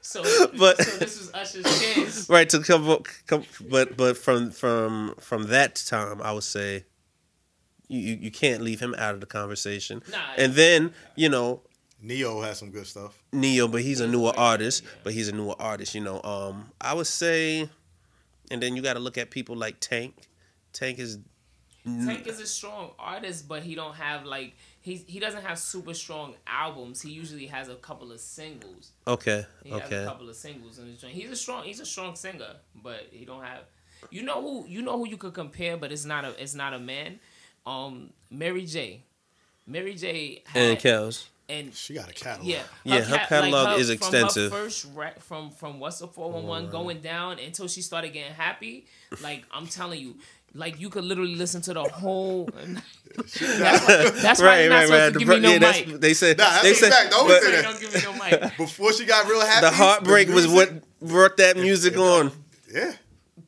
[0.00, 0.22] so,
[0.58, 2.28] But- so this was Usher's chance.
[2.30, 6.84] right to come, up- come but but from from from that time i would say
[7.88, 10.18] you you, you can't leave him out of the conversation Nah.
[10.36, 11.62] and then you know
[12.02, 13.16] Ne-Yo has some good stuff.
[13.32, 16.92] Ne-Yo but he's a newer artist but he's a newer artist you know um i
[16.92, 17.68] would say
[18.50, 20.14] and then you got to look at people like tank
[20.72, 21.18] tank is
[21.84, 25.94] Tank is a strong artist, but he don't have like he he doesn't have super
[25.94, 27.02] strong albums.
[27.02, 28.92] He usually has a couple of singles.
[29.06, 31.12] okay He has a couple of singles in his joint.
[31.14, 33.64] He's a strong he's a strong singer, but he don't have
[34.10, 36.72] you know who you know who you could compare, but it's not a it's not
[36.72, 37.18] a man.
[37.66, 39.02] Um Mary J.
[39.66, 40.42] Mary J.
[40.46, 42.46] Had, and kel's and She got a catalog.
[42.46, 44.52] yeah, Yeah, her cat- catalog is from extensive.
[44.52, 48.12] Her first rap from from what's the four one one going down until she started
[48.12, 48.86] getting happy.
[49.22, 50.16] Like I'm telling you,
[50.54, 52.48] like you could literally listen to the whole.
[53.16, 55.58] that's why, that's why right you're not right supposed right to give me no yeah,
[55.58, 56.00] that's, mic.
[56.00, 57.10] they said Nah, that's they said fact.
[57.10, 57.62] Don't but say.
[57.62, 58.56] Don't give me no mic.
[58.56, 60.70] Before she got real happy, the heartbreak was what
[61.00, 62.32] brought that music on
[62.72, 62.92] Yeah.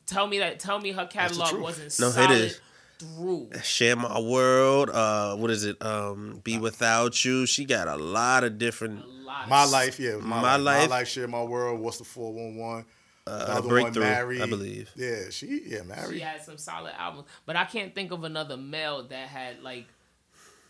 [0.05, 0.59] Tell me that.
[0.59, 2.61] Tell me her catalog wasn't No, it solid is.
[2.99, 3.49] Through.
[3.63, 5.83] Share My World, uh, what is it?
[5.83, 7.45] Um, Be Without You.
[7.45, 9.49] She got a lot of different A lot.
[9.49, 10.15] My life, yeah.
[10.17, 10.63] My, My life.
[10.65, 10.89] Life.
[10.89, 11.79] My life, share my world.
[11.79, 12.85] What's the 411?
[13.25, 14.41] The uh, other one, Married.
[14.41, 14.91] I believe.
[14.95, 16.13] Yeah, she, yeah, married.
[16.13, 19.85] She had some solid albums, but I can't think of another male that had like.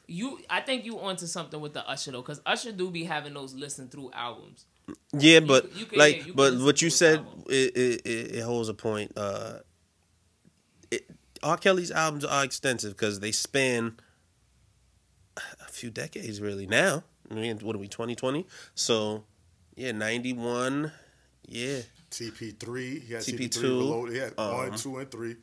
[0.08, 3.34] You, I think you onto something with the Usher though, because Usher do be having
[3.34, 4.66] those listen through albums.
[5.14, 8.70] Yeah, but you can- like, yeah, but what you said, it, it, it, it holds
[8.70, 9.12] a point.
[9.18, 9.56] Uh,
[10.92, 11.10] it,
[11.46, 11.58] R.
[11.58, 13.98] Kelly's albums are extensive because they span
[15.38, 16.66] a few decades, really.
[16.66, 18.48] Now, I mean, what are we, twenty twenty?
[18.74, 19.24] So,
[19.76, 20.92] yeah, ninety one.
[21.48, 23.04] Yeah, TP3.
[23.04, 24.06] He had TP2, TP3 below.
[24.06, 25.36] He had um, one, two, and three.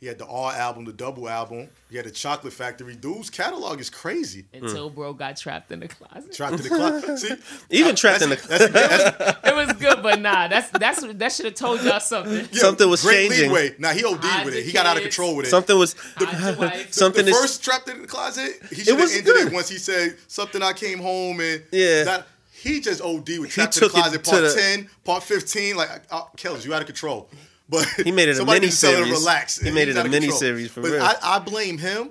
[0.00, 1.68] He had the R album, the double album.
[1.90, 2.94] He had the Chocolate Factory.
[2.94, 4.44] Dude's catalog is crazy.
[4.52, 6.32] Until bro got trapped in the closet.
[6.32, 7.18] Trapped in the closet.
[7.18, 7.34] See,
[7.70, 11.46] Even trapped in the that's, that's, it was good, but nah, that's that's that should
[11.46, 12.46] have told y'all something.
[12.52, 13.48] yeah, Something was great changing.
[13.50, 13.74] Leeway.
[13.78, 14.64] Now he OD'd Hide with it.
[14.64, 15.50] He got out of control with it.
[15.50, 19.00] something was Hide your something the is first trapped in the closet, he should have
[19.00, 19.48] was ended good.
[19.48, 20.62] it once he said something.
[20.62, 22.04] I came home and Yeah.
[22.04, 25.76] that- he just OD with He trapped in the closet part the- ten, part fifteen.
[25.76, 27.28] Like, uh, Kells, you out of control.
[27.68, 29.20] But He made it a somebody needs to tell him mini-series.
[29.20, 29.58] Relax.
[29.60, 30.20] He made it a control.
[30.20, 31.02] mini-series for but real.
[31.02, 32.10] I, I blame him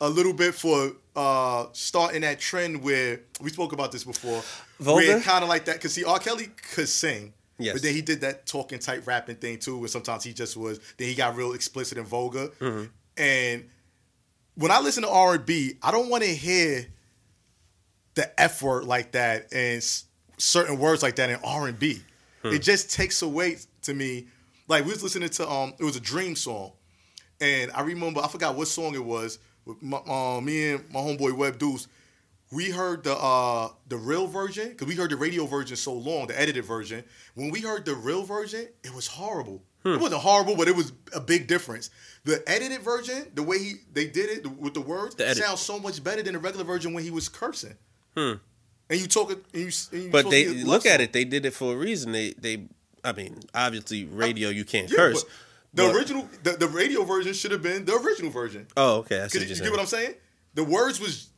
[0.00, 4.42] a little bit for uh, starting that trend where we spoke about this before.
[4.78, 5.06] Vulgar?
[5.06, 6.18] Where kind of like that because see, R.
[6.18, 7.32] Kelly could sing.
[7.58, 7.74] Yes.
[7.74, 10.80] But then he did that talking type rapping thing too, where sometimes he just was.
[10.96, 12.48] Then he got real explicit and vulgar.
[12.58, 12.84] Mm-hmm.
[13.18, 13.68] And
[14.54, 16.86] when I listen to R and B, I don't want to hear
[18.14, 20.04] the F word like that and s-
[20.38, 22.00] certain words like that in R and B.
[22.42, 22.48] Hmm.
[22.48, 24.28] It just takes away to me.
[24.70, 26.70] Like we was listening to um, it was a Dream song,
[27.40, 29.40] and I remember I forgot what song it was.
[29.64, 31.88] With my, uh, me and my homeboy Web Deuce,
[32.52, 36.28] we heard the uh the real version because we heard the radio version so long,
[36.28, 37.02] the edited version.
[37.34, 39.60] When we heard the real version, it was horrible.
[39.82, 39.94] Hmm.
[39.94, 41.90] It wasn't horrible, but it was a big difference.
[42.22, 45.80] The edited version, the way he they did it with the words, The sounds so
[45.80, 47.74] much better than the regular version when he was cursing.
[48.88, 50.10] And you talk and you, and you Hmm.
[50.12, 51.12] But they look at it.
[51.12, 52.12] They did it for a reason.
[52.12, 52.68] They they.
[53.04, 55.22] I mean, obviously, radio you can't Yeah, curse.
[55.72, 58.66] The but- original, the, the radio version should have been the original version.
[58.76, 59.20] Oh, okay.
[59.22, 59.62] I see what you, you're saying.
[59.64, 60.14] get what I'm saying?
[60.54, 61.30] The words was,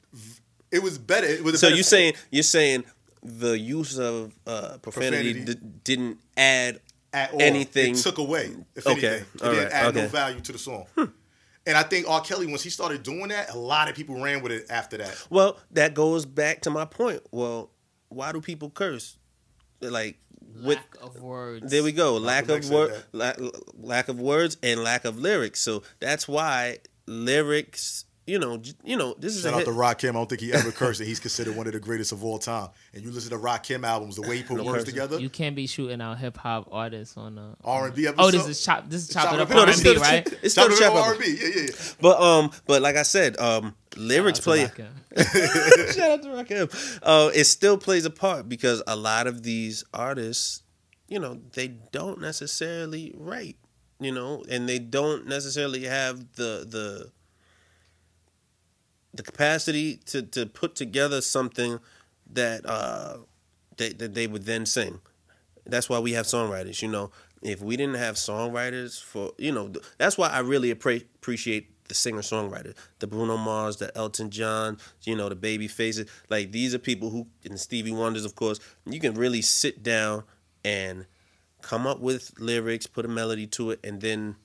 [0.70, 1.26] it was better.
[1.26, 2.84] It was so better you saying you're saying
[3.22, 5.54] the use of uh, profanity, Profanity.
[5.54, 6.80] d- didn't add
[7.12, 7.42] at all.
[7.42, 7.94] anything?
[7.94, 9.26] It took away, if Okay, anything.
[9.34, 10.86] It all didn't right, add no value to the song.
[11.64, 12.20] And I think R.
[12.22, 15.26] Kelly, once he started doing that, a lot of people ran with it after that.
[15.30, 17.20] Well, that goes back to my point.
[17.30, 17.70] Well,
[18.08, 19.16] why do people curse?
[19.80, 20.18] Like
[20.54, 21.70] with Lack of words.
[21.70, 23.50] there we go, lack Malcolm of X said word, la-
[23.80, 25.60] lack of words, and lack of lyrics.
[25.60, 28.04] So that's why lyrics.
[28.24, 29.64] You know, you know, this is Shout a out hit.
[29.66, 30.10] to Rakim.
[30.10, 32.38] I don't think he ever cursed, and he's considered one of the greatest of all
[32.38, 32.68] time.
[32.94, 34.94] And you listen to Rock Rakim albums, the way he put No words cursing.
[34.94, 38.22] together, You can't be shooting out hip hop artists on a R and B episode.
[38.22, 38.88] Oh, this is chop.
[38.88, 39.56] This is chop, Chop it It up Up.
[39.56, 40.32] R No, and this B, right?
[40.42, 41.36] It's still Chop the it up R and B.
[41.40, 41.62] Yeah, yeah.
[41.62, 41.92] Yeah.
[42.00, 44.66] But um, but like I said, um, lyrics Shout play.
[44.66, 44.86] to
[45.92, 46.98] Shout out to Rakim.
[47.02, 50.62] Uh, it still plays a part because a lot of these artists,
[51.08, 53.56] you know, they don't necessarily write,
[53.98, 57.10] you know, and they don't necessarily have the the
[59.14, 61.80] the capacity to to put together something
[62.32, 63.18] that uh
[63.76, 65.00] they, that they would then sing.
[65.64, 67.10] That's why we have songwriters, you know.
[67.42, 71.94] If we didn't have songwriters for, you know, that's why I really appre- appreciate the
[71.94, 76.08] singer songwriter, the Bruno Mars, the Elton John, you know, the Babyfaces.
[76.28, 78.60] Like these are people who, and Stevie Wonders, of course.
[78.86, 80.24] You can really sit down
[80.64, 81.06] and
[81.62, 84.36] come up with lyrics, put a melody to it, and then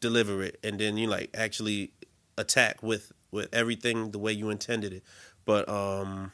[0.00, 1.92] deliver it, and then you like actually
[2.36, 5.02] attack with with everything the way you intended it.
[5.44, 6.32] But um,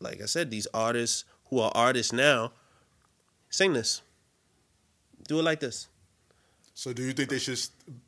[0.00, 2.52] like I said, these artists who are artists now,
[3.50, 4.02] sing this,
[5.28, 5.88] do it like this.
[6.74, 7.58] So, do you think they should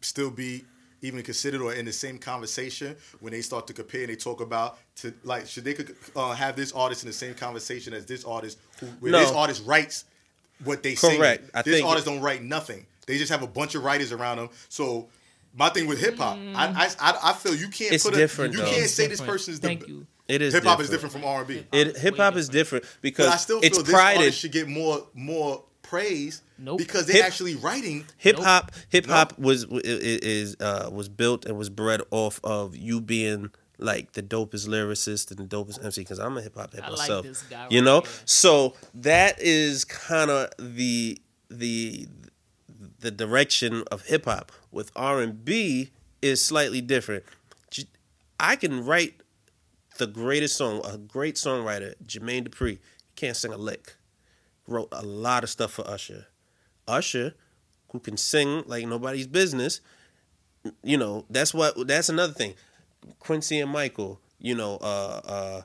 [0.00, 0.64] still be
[1.00, 4.40] even considered or in the same conversation when they start to compare and they talk
[4.40, 8.04] about to like should they could uh, have this artist in the same conversation as
[8.04, 9.20] this artist who where No.
[9.20, 10.04] this artist writes
[10.64, 11.18] what they sing.
[11.18, 11.48] Correct.
[11.54, 12.84] I this think- artist don't write nothing.
[13.08, 14.50] They just have a bunch of writers around them.
[14.68, 15.08] So.
[15.56, 18.20] My thing with hip hop, I, I I I feel you can't It's put a
[18.20, 18.64] you though.
[18.66, 19.32] can't It's say this different.
[19.32, 20.06] person's the Thank you.
[20.28, 21.64] It is hip hop is different from R and B.
[21.72, 24.18] It hip hop is different because But I still it's feel this prided.
[24.20, 26.78] artist should get more more praise Nope.
[26.78, 28.04] because they're Hip- actually writing.
[28.18, 28.44] Hip Nope.
[28.44, 32.76] hop, hip hop was i- i- is uh, was built and was bred off of
[32.76, 36.02] you being like the dopest lyricist and the dopest MC.
[36.02, 38.00] Because I'm a hip hop head I like myself, this guy you right know.
[38.02, 38.10] here.
[38.26, 42.06] So that is kind of the the
[42.98, 44.52] the direction of hip hop.
[44.70, 45.90] With R and B
[46.20, 47.24] is slightly different.
[48.40, 49.20] I can write
[49.98, 52.70] the greatest song, a great songwriter, Jermaine Dupri.
[52.70, 52.78] He
[53.16, 53.96] can't sing a lick.
[54.66, 56.26] Wrote a lot of stuff for Usher.
[56.86, 57.34] Usher,
[57.90, 59.80] who can sing like nobody's business,
[60.82, 62.54] you know, that's what that's another thing.
[63.18, 65.62] Quincy and Michael, you know, uh uh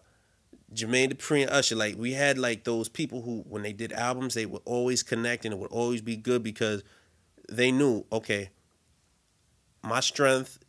[0.74, 4.34] Jermaine Dupri and Usher, like we had like those people who when they did albums,
[4.34, 6.84] they would always connect and it would always be good because
[7.50, 8.50] they knew, okay,
[9.84, 10.60] my strength,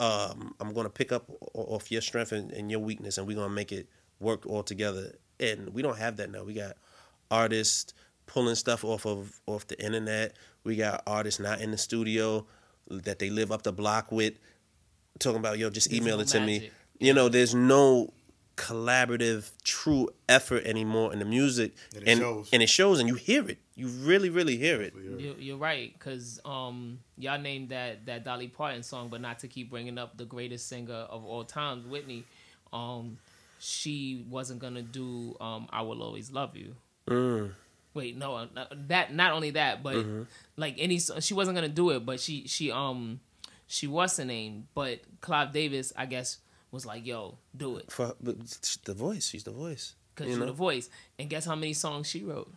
[0.00, 3.54] um, I'm gonna pick up off your strength and, and your weakness and we're gonna
[3.54, 3.88] make it
[4.20, 5.12] work all together.
[5.40, 6.44] And we don't have that now.
[6.44, 6.76] We got
[7.30, 7.94] artists
[8.26, 10.36] pulling stuff off of off the internet.
[10.64, 12.46] We got artists not in the studio
[12.88, 14.34] that they live up the block with,
[15.18, 16.70] talking about yo, just email no it to me.
[16.98, 18.12] You know, there's no
[18.56, 22.48] collaborative, true effort anymore in the music, And it and shows.
[22.52, 23.58] and it shows, and you hear it.
[23.74, 24.94] You really, really hear it.
[25.18, 29.48] You're, you're right, cause um, y'all named that that Dolly Parton song, but not to
[29.48, 32.24] keep bringing up the greatest singer of all times, Whitney.
[32.72, 33.18] Um,
[33.58, 36.74] she wasn't gonna do um, "I Will Always Love You."
[37.08, 37.52] Mm.
[37.94, 38.46] Wait, no, uh,
[38.88, 40.22] that not only that, but Mm-hmm.
[40.56, 43.20] like any, she wasn't gonna do it, but she she um
[43.66, 46.38] she was the name, but Clive Davis, I guess,
[46.72, 48.36] was like, "Yo, do it," For but
[48.84, 49.94] the voice, she's the voice.
[50.16, 50.46] cause You you're know?
[50.46, 50.88] the voice.
[51.18, 52.52] And guess how many songs she wrote?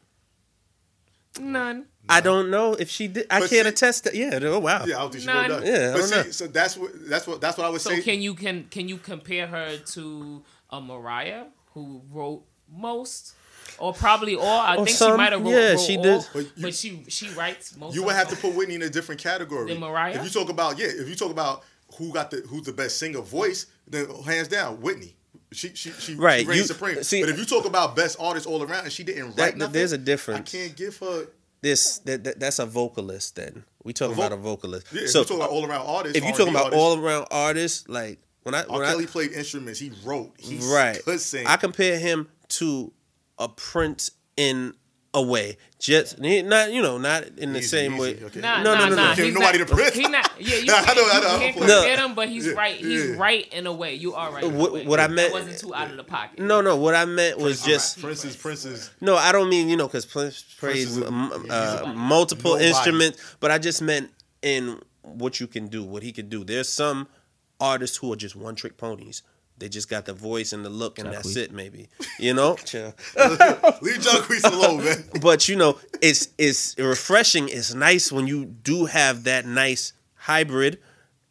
[1.40, 1.86] None.
[2.08, 3.28] I don't know if she did.
[3.30, 4.16] I But can't see- attest that.
[4.16, 4.40] Yeah.
[4.44, 4.86] Oh wow.
[4.86, 5.50] Yeah, I don't think she None.
[5.52, 5.68] wrote that.
[5.68, 6.32] Yeah, I but don't see, know.
[6.32, 8.02] so that's what that's what that's what I was So say.
[8.02, 13.34] can you can can you compare her to a Mariah who wrote most,
[13.80, 14.62] or probably all?
[14.62, 16.28] I Or think some, she might have wrote, yeah, wrote she all, did.
[16.34, 17.96] but, But she she writes most.
[17.96, 19.68] you would have to put Whitney in a different category.
[19.74, 20.16] Than Mariah?
[20.18, 21.64] If you talk about yeah, if you talk about
[21.98, 25.16] who got the who's the best singer voice, then hands down Whitney.
[25.52, 27.04] She she she, Right, she reigns you- supreme.
[27.04, 29.58] see- but if you talk about best artist all around and she didn't write That-
[29.58, 30.54] nothing, there's a difference.
[30.54, 31.28] I can't give her.
[31.62, 33.36] This that, that that's a vocalist.
[33.38, 34.88] Then we talking A voc- about a vocalist.
[34.92, 36.18] Yeah, if you talk about all around artists.
[36.18, 39.32] if you talking about artists, all around artists, like when I when I Kelly played
[39.32, 39.80] instruments.
[39.80, 40.34] He wrote.
[40.38, 41.48] He right, could sing.
[41.48, 42.92] I compare him to
[43.40, 44.74] a Prince in
[45.16, 45.58] a way.
[45.80, 48.24] Just not you know not in the Easy, same easy, way.
[48.26, 48.40] okay.
[48.42, 49.10] Nah, No, nah, no, no, nah.
[49.10, 49.16] no.
[49.16, 49.96] Give He's nobody not, the Prince.
[49.96, 50.32] He not.
[50.40, 52.14] Yeah, you Nah, I can't, know, you I know, can't I'm compare playing.
[52.16, 52.76] but he's Yeah, right.
[52.76, 53.16] He's yeah.
[53.18, 53.94] right in a way.
[53.96, 54.44] You are right.
[54.44, 54.86] in a What- way.
[54.86, 56.40] what I That meant- wasn't too out of the pocket.
[56.40, 56.76] No, no.
[56.76, 58.90] What I meant was just Prince's Prince's.
[59.02, 59.16] no.
[59.16, 62.52] I don't mean you know because Prince Prince plays is a- um, he's uh, multiple
[62.52, 62.68] nobody.
[62.70, 64.12] instruments, but I just meant
[64.42, 66.44] in what you can do, what he could do.
[66.44, 67.08] There's some
[67.60, 69.22] artists who are just one trick ponies.
[69.58, 71.52] They just got the voice and the look, and that's it.
[71.52, 71.88] Maybe
[72.20, 72.56] you know.
[72.66, 72.94] Chill.
[73.82, 75.04] Leave Jacquees alone, man.
[75.22, 77.48] but you know, it's it's refreshing.
[77.48, 80.80] It's nice when you do have that nice hybrid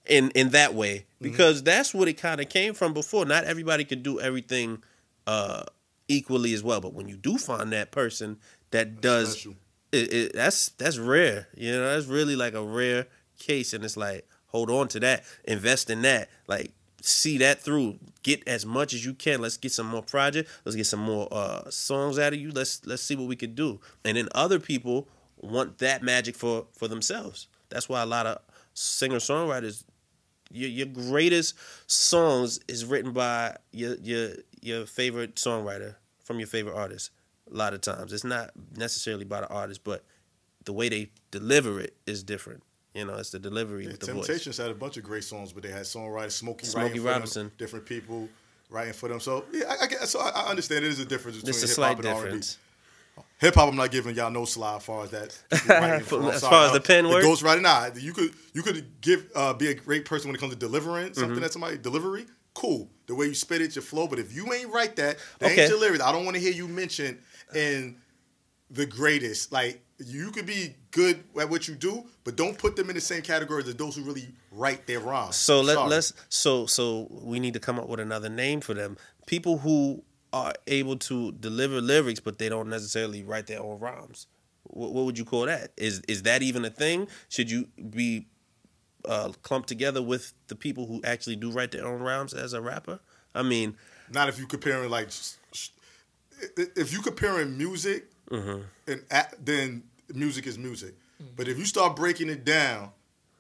[0.07, 3.27] in in that way because that's what it kind of came from before.
[3.27, 4.83] Not everybody could do everything
[5.27, 5.65] uh,
[6.09, 8.39] equally as well, but when you do find that person
[8.71, 9.47] that does,
[9.93, 11.49] it, it, that's that's rare.
[11.55, 13.07] You know, that's really like a rare
[13.39, 16.71] case, and it's like hold on to that, invest in that, like
[17.09, 17.99] see that through.
[18.23, 19.41] Get as much as you can.
[19.41, 20.51] Let's get some more project.
[20.65, 22.51] Let's get some more uh, songs out of you.
[22.51, 23.81] Let's let's see what we could do.
[24.05, 25.09] And then other people
[25.41, 27.49] want that magic for for themselves.
[27.69, 28.39] That's why a lot of
[28.73, 29.85] singer songwriters,
[30.51, 31.55] your your greatest
[31.87, 34.31] songs is written by your your
[34.61, 37.11] your favorite songwriter from your favorite artist.
[37.53, 40.05] A lot of times, it's not necessarily by the artist, but
[40.65, 42.63] the way they deliver it is different.
[42.95, 44.27] You know, it's the delivery Yeah, with the voice.
[44.27, 47.47] Temptations had a bunch of great songs, but they had songwriters, Smokey, Smokey Robinson.
[47.49, 48.29] them, different people
[48.71, 49.19] writing for them.
[49.21, 50.21] So yeah, I, I guess so.
[50.21, 52.23] I, I understand it is a difference between It's a hip slight hop and R&B.
[52.25, 52.59] difference.
[53.39, 55.33] Hip hop, I'm not giving y'all no slide as far as that.
[56.05, 57.23] For- As far as the pen work?
[57.23, 57.91] Ghost writing, nah.
[57.97, 61.07] You could you could give uh, be a great person when it comes to delivering
[61.11, 61.21] Mm-hmm.
[61.21, 62.27] something that somebody delivery.
[62.55, 64.07] Cool, the way you spit it, your flow.
[64.07, 65.63] But if you ain't write that, that Okay.
[65.63, 66.03] ain't your lyrics.
[66.05, 67.19] I don't want to hear you mention
[67.53, 67.97] in
[68.71, 69.53] the greatest.
[69.53, 73.01] Like you could be good at what you do, but don't put them in the
[73.01, 75.37] same category as those who really write their rhymes.
[75.37, 75.91] So let, Sorry.
[75.91, 78.97] let's so so we need to come up with another name for them.
[79.27, 80.03] People who
[80.33, 84.27] are able to deliver lyrics, but they don't necessarily write their own rhymes.
[84.65, 85.73] What, what would you call that?
[85.77, 87.09] Is is that even a thing?
[87.29, 88.27] Should you be
[89.05, 92.61] uh, clumped together with the people who actually do write their own rhymes as a
[92.61, 92.99] rapper?
[93.35, 93.77] I mean,
[94.13, 95.09] Not if you comparing like,
[96.57, 98.63] if you comparing music Mm-hmm.
[98.89, 99.83] and a- then
[100.15, 100.95] music is music.
[101.37, 102.91] But if you start breaking it down,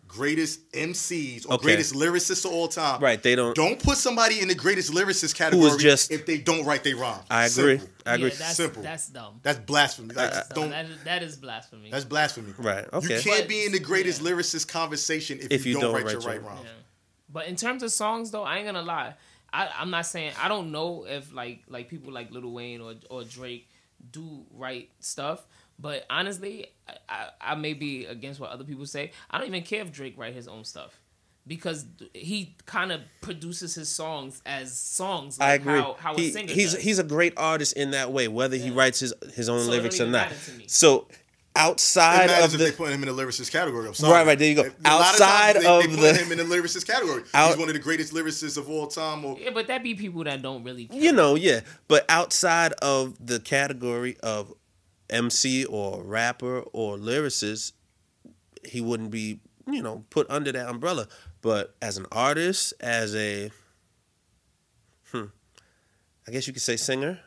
[0.07, 1.65] greatest MCs or Okay.
[1.65, 5.35] greatest lyricists of all time, Right, they don't- don't put somebody in the greatest lyricist
[5.35, 7.25] category just- if they don't write they rhymes.
[7.31, 7.79] I agree.
[7.79, 7.89] Simple.
[8.07, 8.29] I agree.
[8.31, 8.83] Yeah, that's, Simple.
[8.83, 9.41] That's dumb.
[9.43, 10.15] That's blasphemy.
[10.15, 10.63] Like, That's dumb.
[10.65, 10.71] don't.
[10.71, 11.91] That is, that is blasphemy.
[11.91, 12.55] That's blasphemy.
[12.59, 13.17] Right, okay.
[13.17, 14.31] You can't But- be in the greatest yeah.
[14.31, 16.61] lyricist conversation if, If you, you don't, don't write, write your your- right rhymes.
[16.65, 16.71] Yeah.
[17.31, 19.15] But in terms of songs, though, I ain't gonna lie.
[19.53, 22.95] I, I'm not saying I don't know if like like people like Lil Wayne or
[23.11, 23.69] or Drake
[24.11, 25.47] do write stuff.
[25.79, 29.13] But honestly, I, I, I may be against what other people say.
[29.31, 31.01] I don't even care if Drake write his own stuff
[31.47, 31.85] because
[32.15, 35.39] he kind of produces his songs as songs.
[35.39, 35.81] Like I agree.
[35.81, 36.83] How, how a he, singer he's does.
[36.83, 40.01] he's a great artist in that way, whether he writes his his own So lyrics
[40.01, 40.33] or not.
[40.67, 41.09] So
[41.57, 43.87] outside matters of if the they put him in the lyricist category.
[43.87, 44.13] I'm sorry.
[44.13, 44.63] Right, right, there you go.
[44.63, 44.87] A lot of times
[45.21, 47.23] Outside they, of they put the- him in the lyricist category.
[47.33, 49.25] Out- He's one of the greatest lyricists of all time.
[49.25, 50.87] Or yeah, but that be people that don't really.
[50.87, 51.01] Care.
[51.01, 51.61] you know, yeah.
[51.89, 54.53] But outside of the category of
[55.11, 57.73] MC or rapper or lyricist,
[58.65, 59.41] he wouldn't be,
[59.71, 61.07] you know, put under that umbrella.
[61.41, 63.51] But as an artist, as a,
[65.13, 65.25] hmm,
[66.27, 67.21] I guess you could say singer,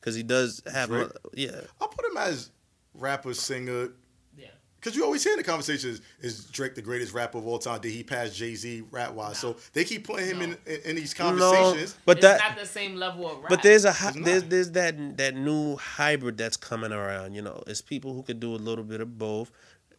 [0.00, 1.08] because he does have, Drake?
[1.08, 2.50] a, yeah, I'll put him as
[2.94, 3.90] rapper, singer,
[4.36, 4.48] Yeah.
[4.80, 7.80] Because you always hear in the conversations, is Drake the greatest rapper of all time?
[7.80, 9.38] Did he pass Jay Z rap wise?
[9.38, 10.44] So they keep putting him No.
[10.44, 11.96] in, in in these No, conversations.
[12.06, 13.50] but it's that not the same level of rap.
[13.50, 17.34] But there's a hi- there's there's that that new hybrid that's coming around.
[17.34, 19.50] You know, it's people who could do a little bit of both.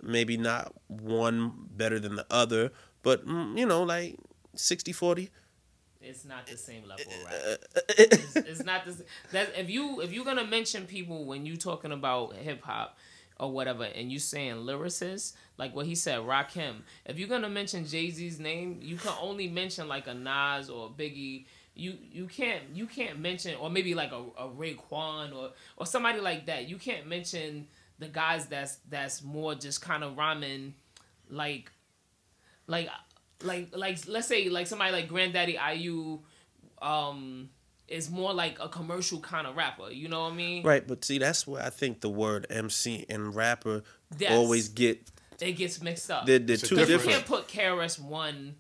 [0.04, 2.72] Maybe not one better than the other,
[3.04, 4.18] but mm, you know, like
[4.56, 5.30] 60-40.
[6.02, 7.34] It's not the same level uh, uh, of rap.
[7.76, 11.46] Uh, uh, it's, it's not the that if you if you're gonna mention people when
[11.46, 12.98] you talking about hip hop
[13.40, 16.82] or whatever, and you saying lyricists like what he said, Rakim.
[17.06, 20.88] If you're gonna mention Jay Z's name, you can only mention like a Nas or
[20.88, 21.46] a Biggie.
[21.76, 26.20] You you can't you can't mention or maybe like a, a Raekwon or or somebody
[26.20, 26.68] like that.
[26.68, 27.68] You can't mention
[28.00, 30.74] the guys that's that's more just kind of rhyming
[31.30, 31.72] like
[32.68, 32.90] like
[33.44, 36.20] like like let's say like somebody like Granddaddy IU
[36.82, 37.50] um
[37.88, 39.90] is more like a commercial kind of rapper.
[39.92, 40.64] You know what I mean?
[40.64, 43.84] right, but see, that's where I think the word MC and rapper
[44.18, 44.32] Yes.
[44.32, 46.26] always get It gets mixed up.
[46.26, 47.48] they're, they're two Because you different- different.
[47.48, 47.48] can't put
[47.80, 48.56] KRS One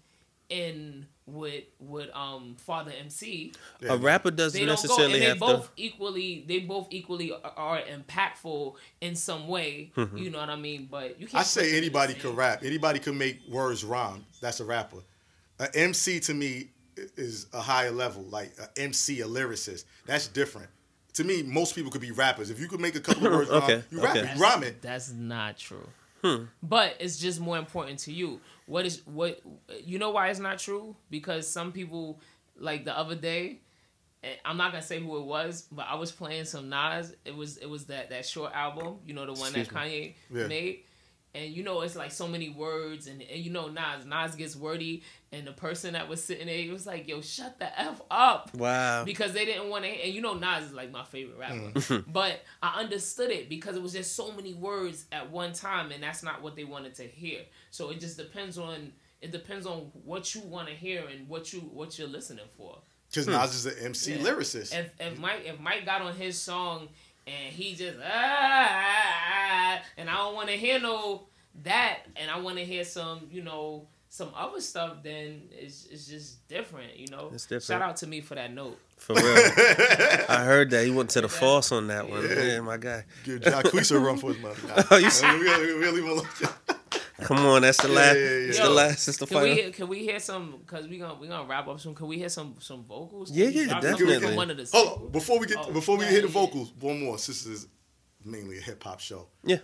[0.49, 3.53] in with with um Father MC.
[3.87, 5.81] A rapper doesn't They don't go, necessarily and they have both to.
[5.81, 9.91] equally they both equally are, are impactful in some way.
[9.95, 10.17] Mm-hmm.
[10.17, 10.87] You know what I mean?
[10.89, 11.41] But you can't.
[11.41, 12.63] I say them in the anybody can rap.
[12.63, 14.25] Anybody can make words rhyme.
[14.41, 14.97] That's a rapper.
[15.59, 16.69] An MC to me
[17.17, 19.85] is a higher level, like a MC, a lyricist.
[20.05, 20.69] That's different.
[21.13, 22.49] To me, most people could be rappers.
[22.49, 24.27] If you could make a couple of words rhyme, you rap okay.
[24.27, 24.81] it, you rhyme it.
[24.81, 25.87] That's not true.
[26.23, 26.43] Hmm.
[26.61, 28.39] But it's just more important to you.
[28.65, 29.41] What is what?
[29.83, 30.95] You know why it's not true?
[31.09, 32.19] Because some people,
[32.57, 33.59] like the other day,
[34.23, 37.13] eh, I'm not gonna say who it was, but I was playing some Nas.
[37.25, 40.13] It was it was that that short album, you know, the one Excuse that Kanye
[40.47, 40.83] made.
[41.33, 44.55] And you know, it's like so many words, and, and you know, Nas Nas gets
[44.55, 48.01] wordy, and the person that was sitting there, he was like, "Yo, shut the f
[48.11, 49.05] up." Wow.
[49.05, 49.89] because they didn't want to.
[49.89, 52.03] And you know, Nas is like my favorite rapper, Mm.
[52.11, 56.03] but I understood it because it was just so many words at one time, and
[56.03, 57.39] that's not what they wanted to hear.
[57.69, 61.53] So it just depends on it depends on what you want to hear and what
[61.53, 62.77] you what you're listening for.
[63.09, 64.23] Because Nas is an MC Yeah.
[64.23, 64.73] lyricist.
[64.77, 66.89] If if Mike if Mike got on his song
[67.27, 69.81] and he just ah, ah, ah, ah.
[69.97, 71.23] and I don't want to hear no
[71.63, 76.05] that, and I want to hear some you know some other stuff, then it's it's
[76.05, 77.29] just different, you know.
[77.33, 77.63] It's different.
[77.63, 78.77] Shout out to me for that note.
[78.97, 79.23] For real.
[79.25, 80.83] I heard that.
[80.85, 82.21] He went to the false on that one.
[82.21, 82.35] Yeah.
[82.35, 83.05] Man, my guy.
[83.23, 84.55] Give Jacquees a run for his money.
[84.91, 85.25] Oh, you see?
[85.31, 86.27] we really, we really want
[87.21, 88.15] Come on, that's the last.
[88.17, 88.45] yeah, yeah.
[88.47, 89.05] That's Yo, the last.
[89.05, 89.55] That's the Can we final.
[89.63, 90.59] hear, can we hear some?
[90.65, 91.95] Cause we gonna we gonna wrap up soon.
[91.95, 93.29] Can we hear some some vocals?
[93.29, 94.35] Can Yeah, yeah, drop definitely.
[94.35, 96.27] One of the oh, Hold on, before we get Oh, before we yeah, hit the
[96.29, 97.17] vocals, one more.
[97.17, 97.67] Since this is
[98.25, 99.27] mainly a hip hop show.
[99.43, 99.57] Yeah.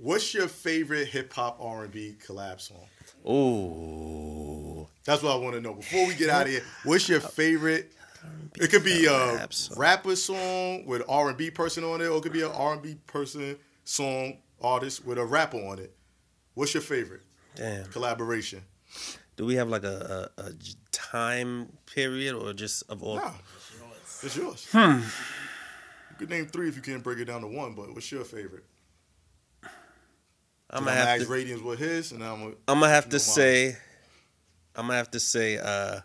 [0.00, 2.86] What's your favorite hip hop R and B collab song?
[3.30, 4.86] Ooh.
[5.04, 5.74] That's what I want to know.
[5.74, 7.92] Before we get out of here, what's your favorite?
[8.58, 9.78] It could be a collab song.
[9.78, 12.74] rapper song with R and B person on it, or it could be an R
[12.74, 15.94] and B person song artist with a rapper on it.
[16.54, 17.22] What's your favorite
[17.54, 17.86] Damn.
[17.86, 18.62] collaboration?
[19.36, 20.30] Do we have like a
[20.90, 23.16] time period or just of all?
[23.16, 23.32] Nah,
[24.22, 24.68] it's yours.
[24.70, 25.00] Hmm.
[26.10, 28.24] You could name three if you can't break it down to one, but what's your
[28.24, 28.64] favorite?
[29.62, 29.68] I'm
[30.78, 31.32] I'm gonna gonna have ask to.
[31.32, 33.22] ratings with his, and I'm gonna, I'm gonna have to mind.
[33.22, 33.76] say.
[34.74, 35.58] I'm gonna have to say.
[35.58, 36.00] uh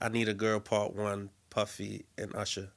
[0.00, 0.60] I need a girl.
[0.60, 1.30] Part one.
[1.50, 2.70] Puffy and Usher.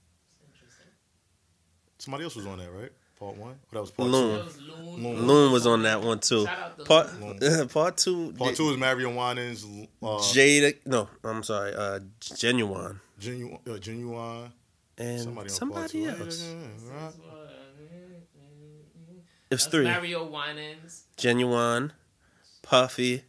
[1.98, 2.92] somebody else was on that, right?
[3.26, 3.56] Part one.
[3.56, 4.46] Oh, that was part Loon.
[4.46, 4.74] Two.
[4.74, 5.04] Loon.
[5.04, 5.28] Loon.
[5.28, 6.46] Loon was on that one too.
[6.46, 8.34] Shout out to Part part two.
[8.34, 9.64] Part two is Mario Winans.
[10.02, 10.76] Uh, Jada.
[10.86, 11.74] No, I'm sorry.
[11.74, 14.52] Uh, Ginuwine Ginuwine, uh, Ginuwine.
[15.00, 16.26] and Somebody, somebody, on part two.
[16.26, 16.42] else.
[16.44, 17.14] Yeah, yeah, yeah, right.
[19.52, 19.84] It three.
[19.86, 21.04] Mario Winans.
[21.18, 21.92] Ginuwine,
[22.62, 23.24] Puffy,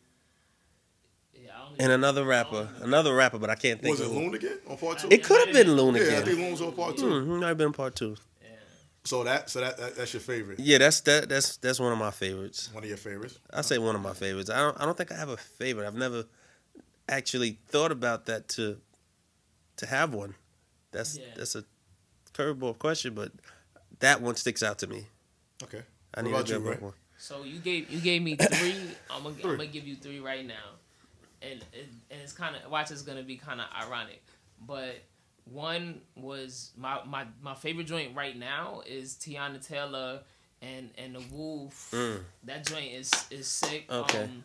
[1.34, 2.68] Yeah, and another rapper.
[2.80, 5.08] Another rapper, but I can't think Was it Loon again on part two?
[5.10, 6.12] It could have been Loon again.
[6.12, 7.08] yeah, I think Loon was on part two.
[7.24, 8.16] Hmm, might have been part two.
[9.06, 9.08] Yeah.
[9.08, 10.58] So that, so that, that, that's your favorite.
[10.58, 11.28] Yeah, that's that.
[11.28, 12.70] That's that's one of my favorites.
[12.72, 13.38] One of your favorites.
[13.52, 14.50] I say one of my favorites.
[14.50, 14.80] I don't.
[14.80, 15.86] I don't think I have a favorite.
[15.86, 16.24] I've never
[17.08, 18.78] actually thought about that to
[19.76, 20.34] to have one.
[20.92, 21.24] That's Yeah.
[21.36, 21.64] that's a
[22.34, 23.32] curveball question, but
[24.00, 25.06] that one sticks out to me.
[25.62, 25.82] Okay.
[26.14, 26.76] I What need about a you, good Ray?
[26.78, 26.92] one.
[27.18, 28.74] So you gave you gave me three.
[29.10, 29.50] I'm gonna Three.
[29.52, 30.54] I'm gonna give you three right now,
[31.42, 32.90] and and, and it's kind of watch.
[32.90, 34.22] It's gonna be kind of ironic,
[34.66, 34.96] but
[35.50, 40.20] one was my, my my favorite joint right now is Teyana Taylor
[40.62, 41.90] and and the Wolf.
[41.92, 42.20] Mm.
[42.44, 43.86] That joint is is sick.
[43.90, 44.24] Okay.
[44.24, 44.44] Um,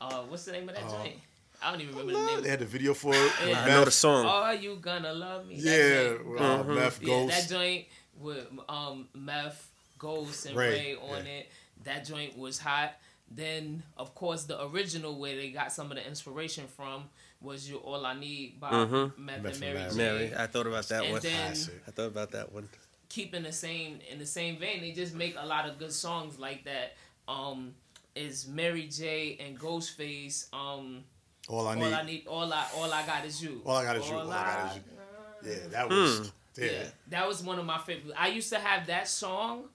[0.00, 1.16] uh, what's the name of that Uh, joint?
[1.60, 2.42] I don't even remember the name.
[2.44, 3.20] They had the video for it.
[3.20, 3.62] with Yeah.
[3.64, 4.26] I know the song.
[4.26, 5.60] Are you gonna love me?
[5.60, 6.40] That Yeah, joint.
[6.40, 6.74] uh, Mhm.
[6.76, 7.36] Meth Yeah, Ghost.
[7.36, 7.86] that joint
[8.20, 9.68] with um Meth,
[9.98, 11.32] Ghost, and Ray, Ray, on yeah.
[11.32, 11.50] it.
[11.84, 12.92] That joint was hot.
[13.30, 17.10] Then of course the original where they got some of the inspiration from
[17.40, 19.16] was "You All I Need" by Mhm.
[19.18, 19.74] Meth, Meth and and Mary.
[19.74, 19.90] Mary.
[19.90, 19.96] J.
[19.96, 21.22] Mary, I thought about that And one.
[21.22, 21.52] then-
[21.86, 22.68] I thought about that one.
[23.08, 24.80] keeping the same in the same vein.
[24.82, 26.96] They just make a lot of good songs like that.
[27.26, 27.74] Um,
[28.14, 30.52] is Mary J and Ghostface.
[30.52, 31.04] Um,
[31.48, 31.92] All I all need.
[31.94, 33.62] I need, all I, all I got is you.
[33.64, 34.16] All I got is you.
[34.16, 35.50] All I got is you.
[35.52, 36.32] Yeah, that was.
[36.56, 36.64] Yeah.
[36.66, 38.12] Yeah, that was one of my favorites.
[38.18, 39.68] I used to have that song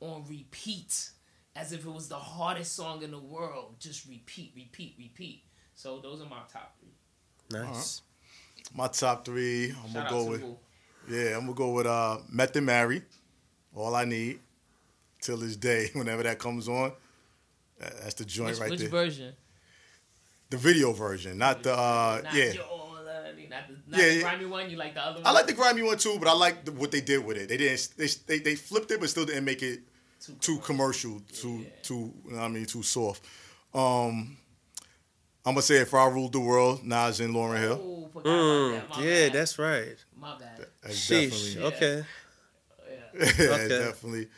[0.00, 1.10] on repeat,
[1.56, 3.76] as if it was the hardest song in the world.
[3.80, 5.42] Just repeat, repeat, repeat.
[5.74, 6.92] So those are my top three.
[7.50, 8.02] Nice.
[8.74, 9.70] My top three.
[9.70, 10.40] I'm Shout gonna go with.
[10.40, 10.58] to Wu.
[11.10, 13.02] Yeah, I'm gonna go with uh, Meth and Mary.
[13.74, 14.40] All I need.
[15.20, 16.92] Till this day, whenever that comes on.
[17.80, 18.88] That's the joint Which, right which there.
[18.88, 19.32] version?
[20.50, 21.72] The video version, not the.
[21.74, 22.52] uh Not Yeah.
[22.52, 24.20] your all I need, not the, not Yeah, the yeah.
[24.22, 24.70] grimy one.
[24.70, 25.26] You like the other one?
[25.26, 27.48] I like the grimy one too, but I like the, what they did with it.
[27.48, 27.88] They didn't.
[27.96, 29.80] They, they they flipped it, but still didn't make it
[30.20, 32.12] Too too commercial, too too.
[32.24, 33.24] you know what I mean, too soft.
[33.74, 34.36] Um,
[35.46, 37.80] I'm gonna say if I ruled the world, Nas and Lauryn Hill.
[37.82, 38.96] Oh, forgot Mm, about that.
[38.98, 39.32] My yeah, bad.
[39.32, 39.96] that's right.
[40.16, 40.66] my bad.
[40.82, 41.54] That's Sheesh.
[41.54, 42.04] definitely, Okay.
[43.18, 43.54] Yeah.
[43.54, 43.68] Okay.
[43.68, 44.28] definitely.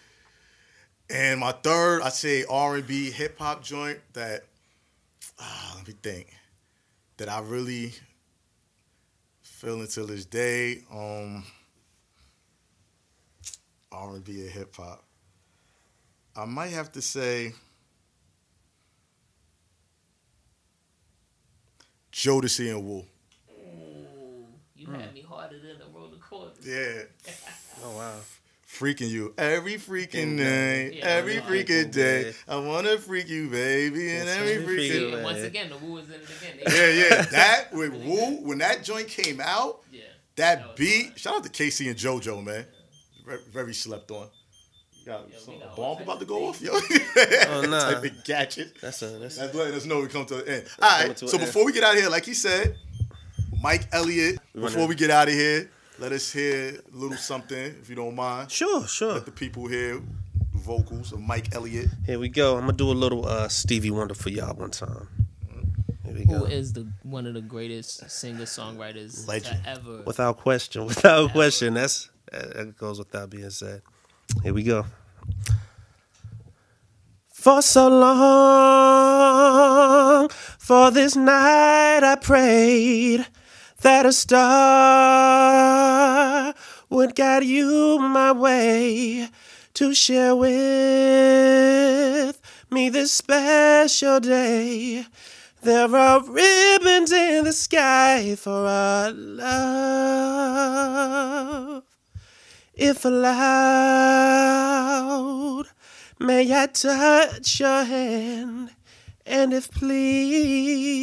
[1.10, 4.42] And my third, I say R and B hip hop joint that.
[5.40, 6.32] ah, let me think.
[7.16, 7.92] That I really
[9.42, 10.82] feel until this day.
[10.92, 11.44] Um,
[13.92, 15.04] R and B and hip hop.
[16.36, 17.52] I might have to say.
[22.24, 22.96] Jodeci and Wu.
[23.50, 24.46] Ooh,
[24.76, 26.68] you had me harder than a roller coaster.
[26.68, 27.32] Yeah.
[27.82, 28.16] Oh wow.
[28.68, 31.40] freaking you every freaking night, Yeah, every yeah.
[31.40, 32.34] freaking day.
[32.46, 35.08] I wanna freak you, baby, and Yes, every every freaking freaking.
[35.10, 35.24] Yeah, man.
[35.24, 36.58] once again, the Wu is in it again.
[36.62, 37.22] Yeah, They- yeah.
[37.22, 38.46] That with Really Wu, good.
[38.48, 40.02] when that joint came out, yeah.
[40.36, 41.06] that That beat.
[41.06, 41.16] fire.
[41.18, 42.66] Shout out to K-Ci and JoJo, man.
[43.24, 44.28] Very, very slept on.
[45.10, 46.72] You got Yeah, some, we a got bomb about to go off, yo.
[47.48, 47.92] Oh, nah.
[47.92, 48.76] Type of gadget.
[48.80, 50.64] That's a that's That's letting us know we come to the end.
[50.80, 51.16] All Coming right.
[51.16, 51.48] to So an end.
[51.52, 52.76] before we get out of here, like he said,
[53.62, 54.38] Mike Elliott.
[54.54, 57.96] We Before we get out of here, let us hear a little something, if you
[57.96, 58.50] don't mind.
[58.50, 59.14] sure, sure.
[59.14, 60.00] Let the people hear
[60.52, 61.88] the vocals of Mike Elliott.
[62.06, 62.54] Here we go.
[62.56, 65.08] I'm gonna do a little uh, Stevie Wonder for y'all one time.
[66.04, 66.44] Here we Who go.
[66.44, 69.60] is the one of the greatest singer songwriters Legend.
[69.66, 70.02] ever?
[70.06, 71.74] Without question, without question.
[71.74, 73.82] That's that goes without being said.
[74.42, 74.86] Here we go.
[77.28, 79.30] For so long,
[80.58, 83.26] for this night I prayed
[83.80, 84.50] that a star
[86.90, 89.30] would guide you my way
[89.74, 90.50] to share with
[92.70, 95.06] me this special day.
[95.62, 100.20] There are ribbons in the sky for our love.
[102.82, 103.34] If allowed,
[106.18, 108.70] may I touch your hand?
[109.26, 110.96] And if please,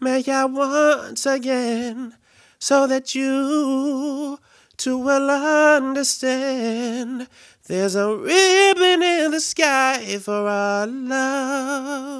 [0.00, 2.16] may I once again,
[2.58, 4.40] so that you
[4.76, 7.28] too will understand.
[7.68, 12.18] There's a ribbon in the sky for our love.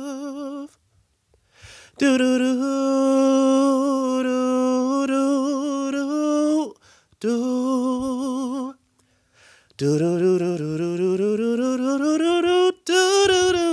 [1.98, 2.54] Do do do
[4.22, 6.75] do do do
[7.26, 8.74] do.
[9.76, 13.72] Do do do do do do do do do do do do do do do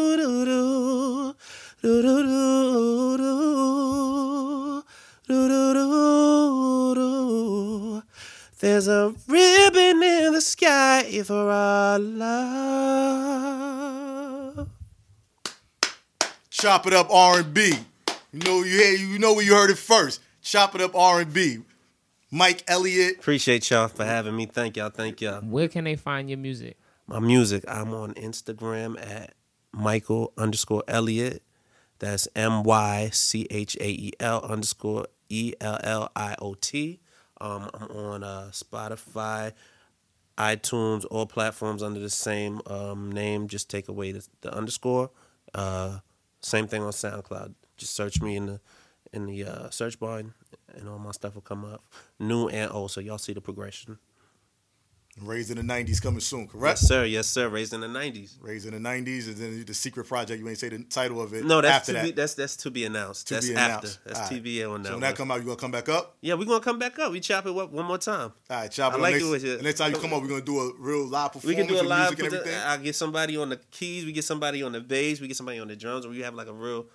[5.27, 5.85] do do do
[6.95, 7.13] do.
[8.59, 12.23] There's a ribbon in the sky for our love.
[16.49, 17.73] Chop it up R and B.
[18.31, 20.21] You know you you know where you heard it first.
[20.41, 21.59] Chop it up R and B.
[22.33, 23.19] Mike Elliott.
[23.19, 24.47] Appreciate y'all for having me.
[24.47, 24.89] Thank y'all.
[24.89, 25.41] Thank y'all.
[25.41, 26.77] Where can they find your music?
[27.05, 29.35] My music, I'm on Instagram at
[29.71, 31.43] Mychael underscore Elliot.
[31.99, 37.01] That's M Y C H A E L underscore E L L I O T.
[37.39, 39.51] Um, I'm on uh, Spotify,
[40.35, 43.47] iTunes, all platforms under the same um, name.
[43.47, 45.11] Just take away the, the underscore.
[45.53, 45.99] Uh,
[46.41, 47.53] same thing on SoundCloud.
[47.77, 48.59] Just search me in the
[49.13, 50.33] in the uh, search bar, and,
[50.89, 51.83] all my stuff will come up,
[52.19, 52.91] new and old.
[52.91, 53.99] So y'all see the progression.
[55.21, 56.81] Raised in the '90s coming soon, correct?
[56.81, 57.05] Yes, sir.
[57.05, 57.47] Yes, sir.
[57.47, 58.37] Raised in the '90s.
[58.41, 60.41] Raised in the '90s, and then the secret project.
[60.41, 61.45] You ain't say the title of it.
[61.45, 62.03] No, that's after to that.
[62.05, 63.27] be that's that's to be announced.
[63.27, 63.71] To that's be after.
[63.85, 63.99] announced.
[64.05, 64.43] That's right.
[64.43, 64.87] TBA on that.
[64.87, 65.01] So when one.
[65.01, 66.17] that come out, you gonna come back up?
[66.21, 67.11] yeah, we're gonna come back up.
[67.11, 68.33] We chop it up one more time.
[68.49, 69.21] All right, chop I it like up.
[69.21, 69.61] it Next, with you.
[69.61, 71.45] next time you come up, we're gonna do a real live performance.
[71.45, 72.09] We can do a live.
[72.17, 72.59] music and everything.
[72.59, 74.07] I get somebody on the keys.
[74.07, 75.21] We get somebody on the bass.
[75.21, 76.07] We get somebody on the drums.
[76.07, 76.87] We have like a real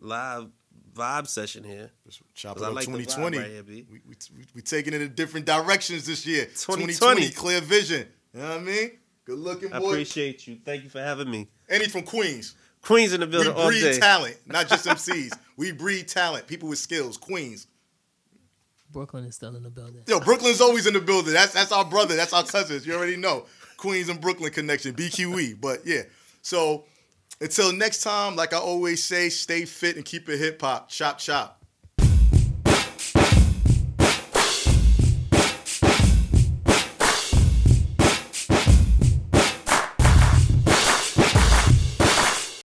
[0.00, 0.48] live
[0.94, 1.90] vibe session here.
[2.34, 3.38] Chop it 'Cause I up like 2020.
[3.38, 3.86] right here, B.
[3.90, 6.44] we, we, we, we taking it in different directions this year.
[6.46, 6.92] 2020.
[6.94, 8.06] 2020, clear vision.
[8.34, 8.90] You know what I mean?
[9.24, 9.76] Good looking boy.
[9.76, 9.90] I boy.
[9.90, 10.58] appreciate you.
[10.64, 11.48] Thank you for having me.
[11.68, 12.54] and he's from Queens.
[12.82, 15.32] Queens in the building all breed talent, not just MCs.
[15.56, 16.46] we breed talent.
[16.48, 17.16] People with skills.
[17.16, 17.68] Queens.
[18.90, 20.02] Brooklyn is still in the building.
[20.06, 21.32] Yo, Brooklyn's always in the building.
[21.32, 22.14] That's that's our brother.
[22.16, 22.86] That's our cousins.
[22.86, 23.46] You already know.
[23.78, 24.94] Queens and Brooklyn connection.
[24.94, 25.60] BQE.
[25.60, 26.02] But yeah.
[26.42, 26.84] So
[27.40, 30.88] Until next time, like I always say, stay fit and keep it hip hop.
[30.88, 31.61] Chop chop.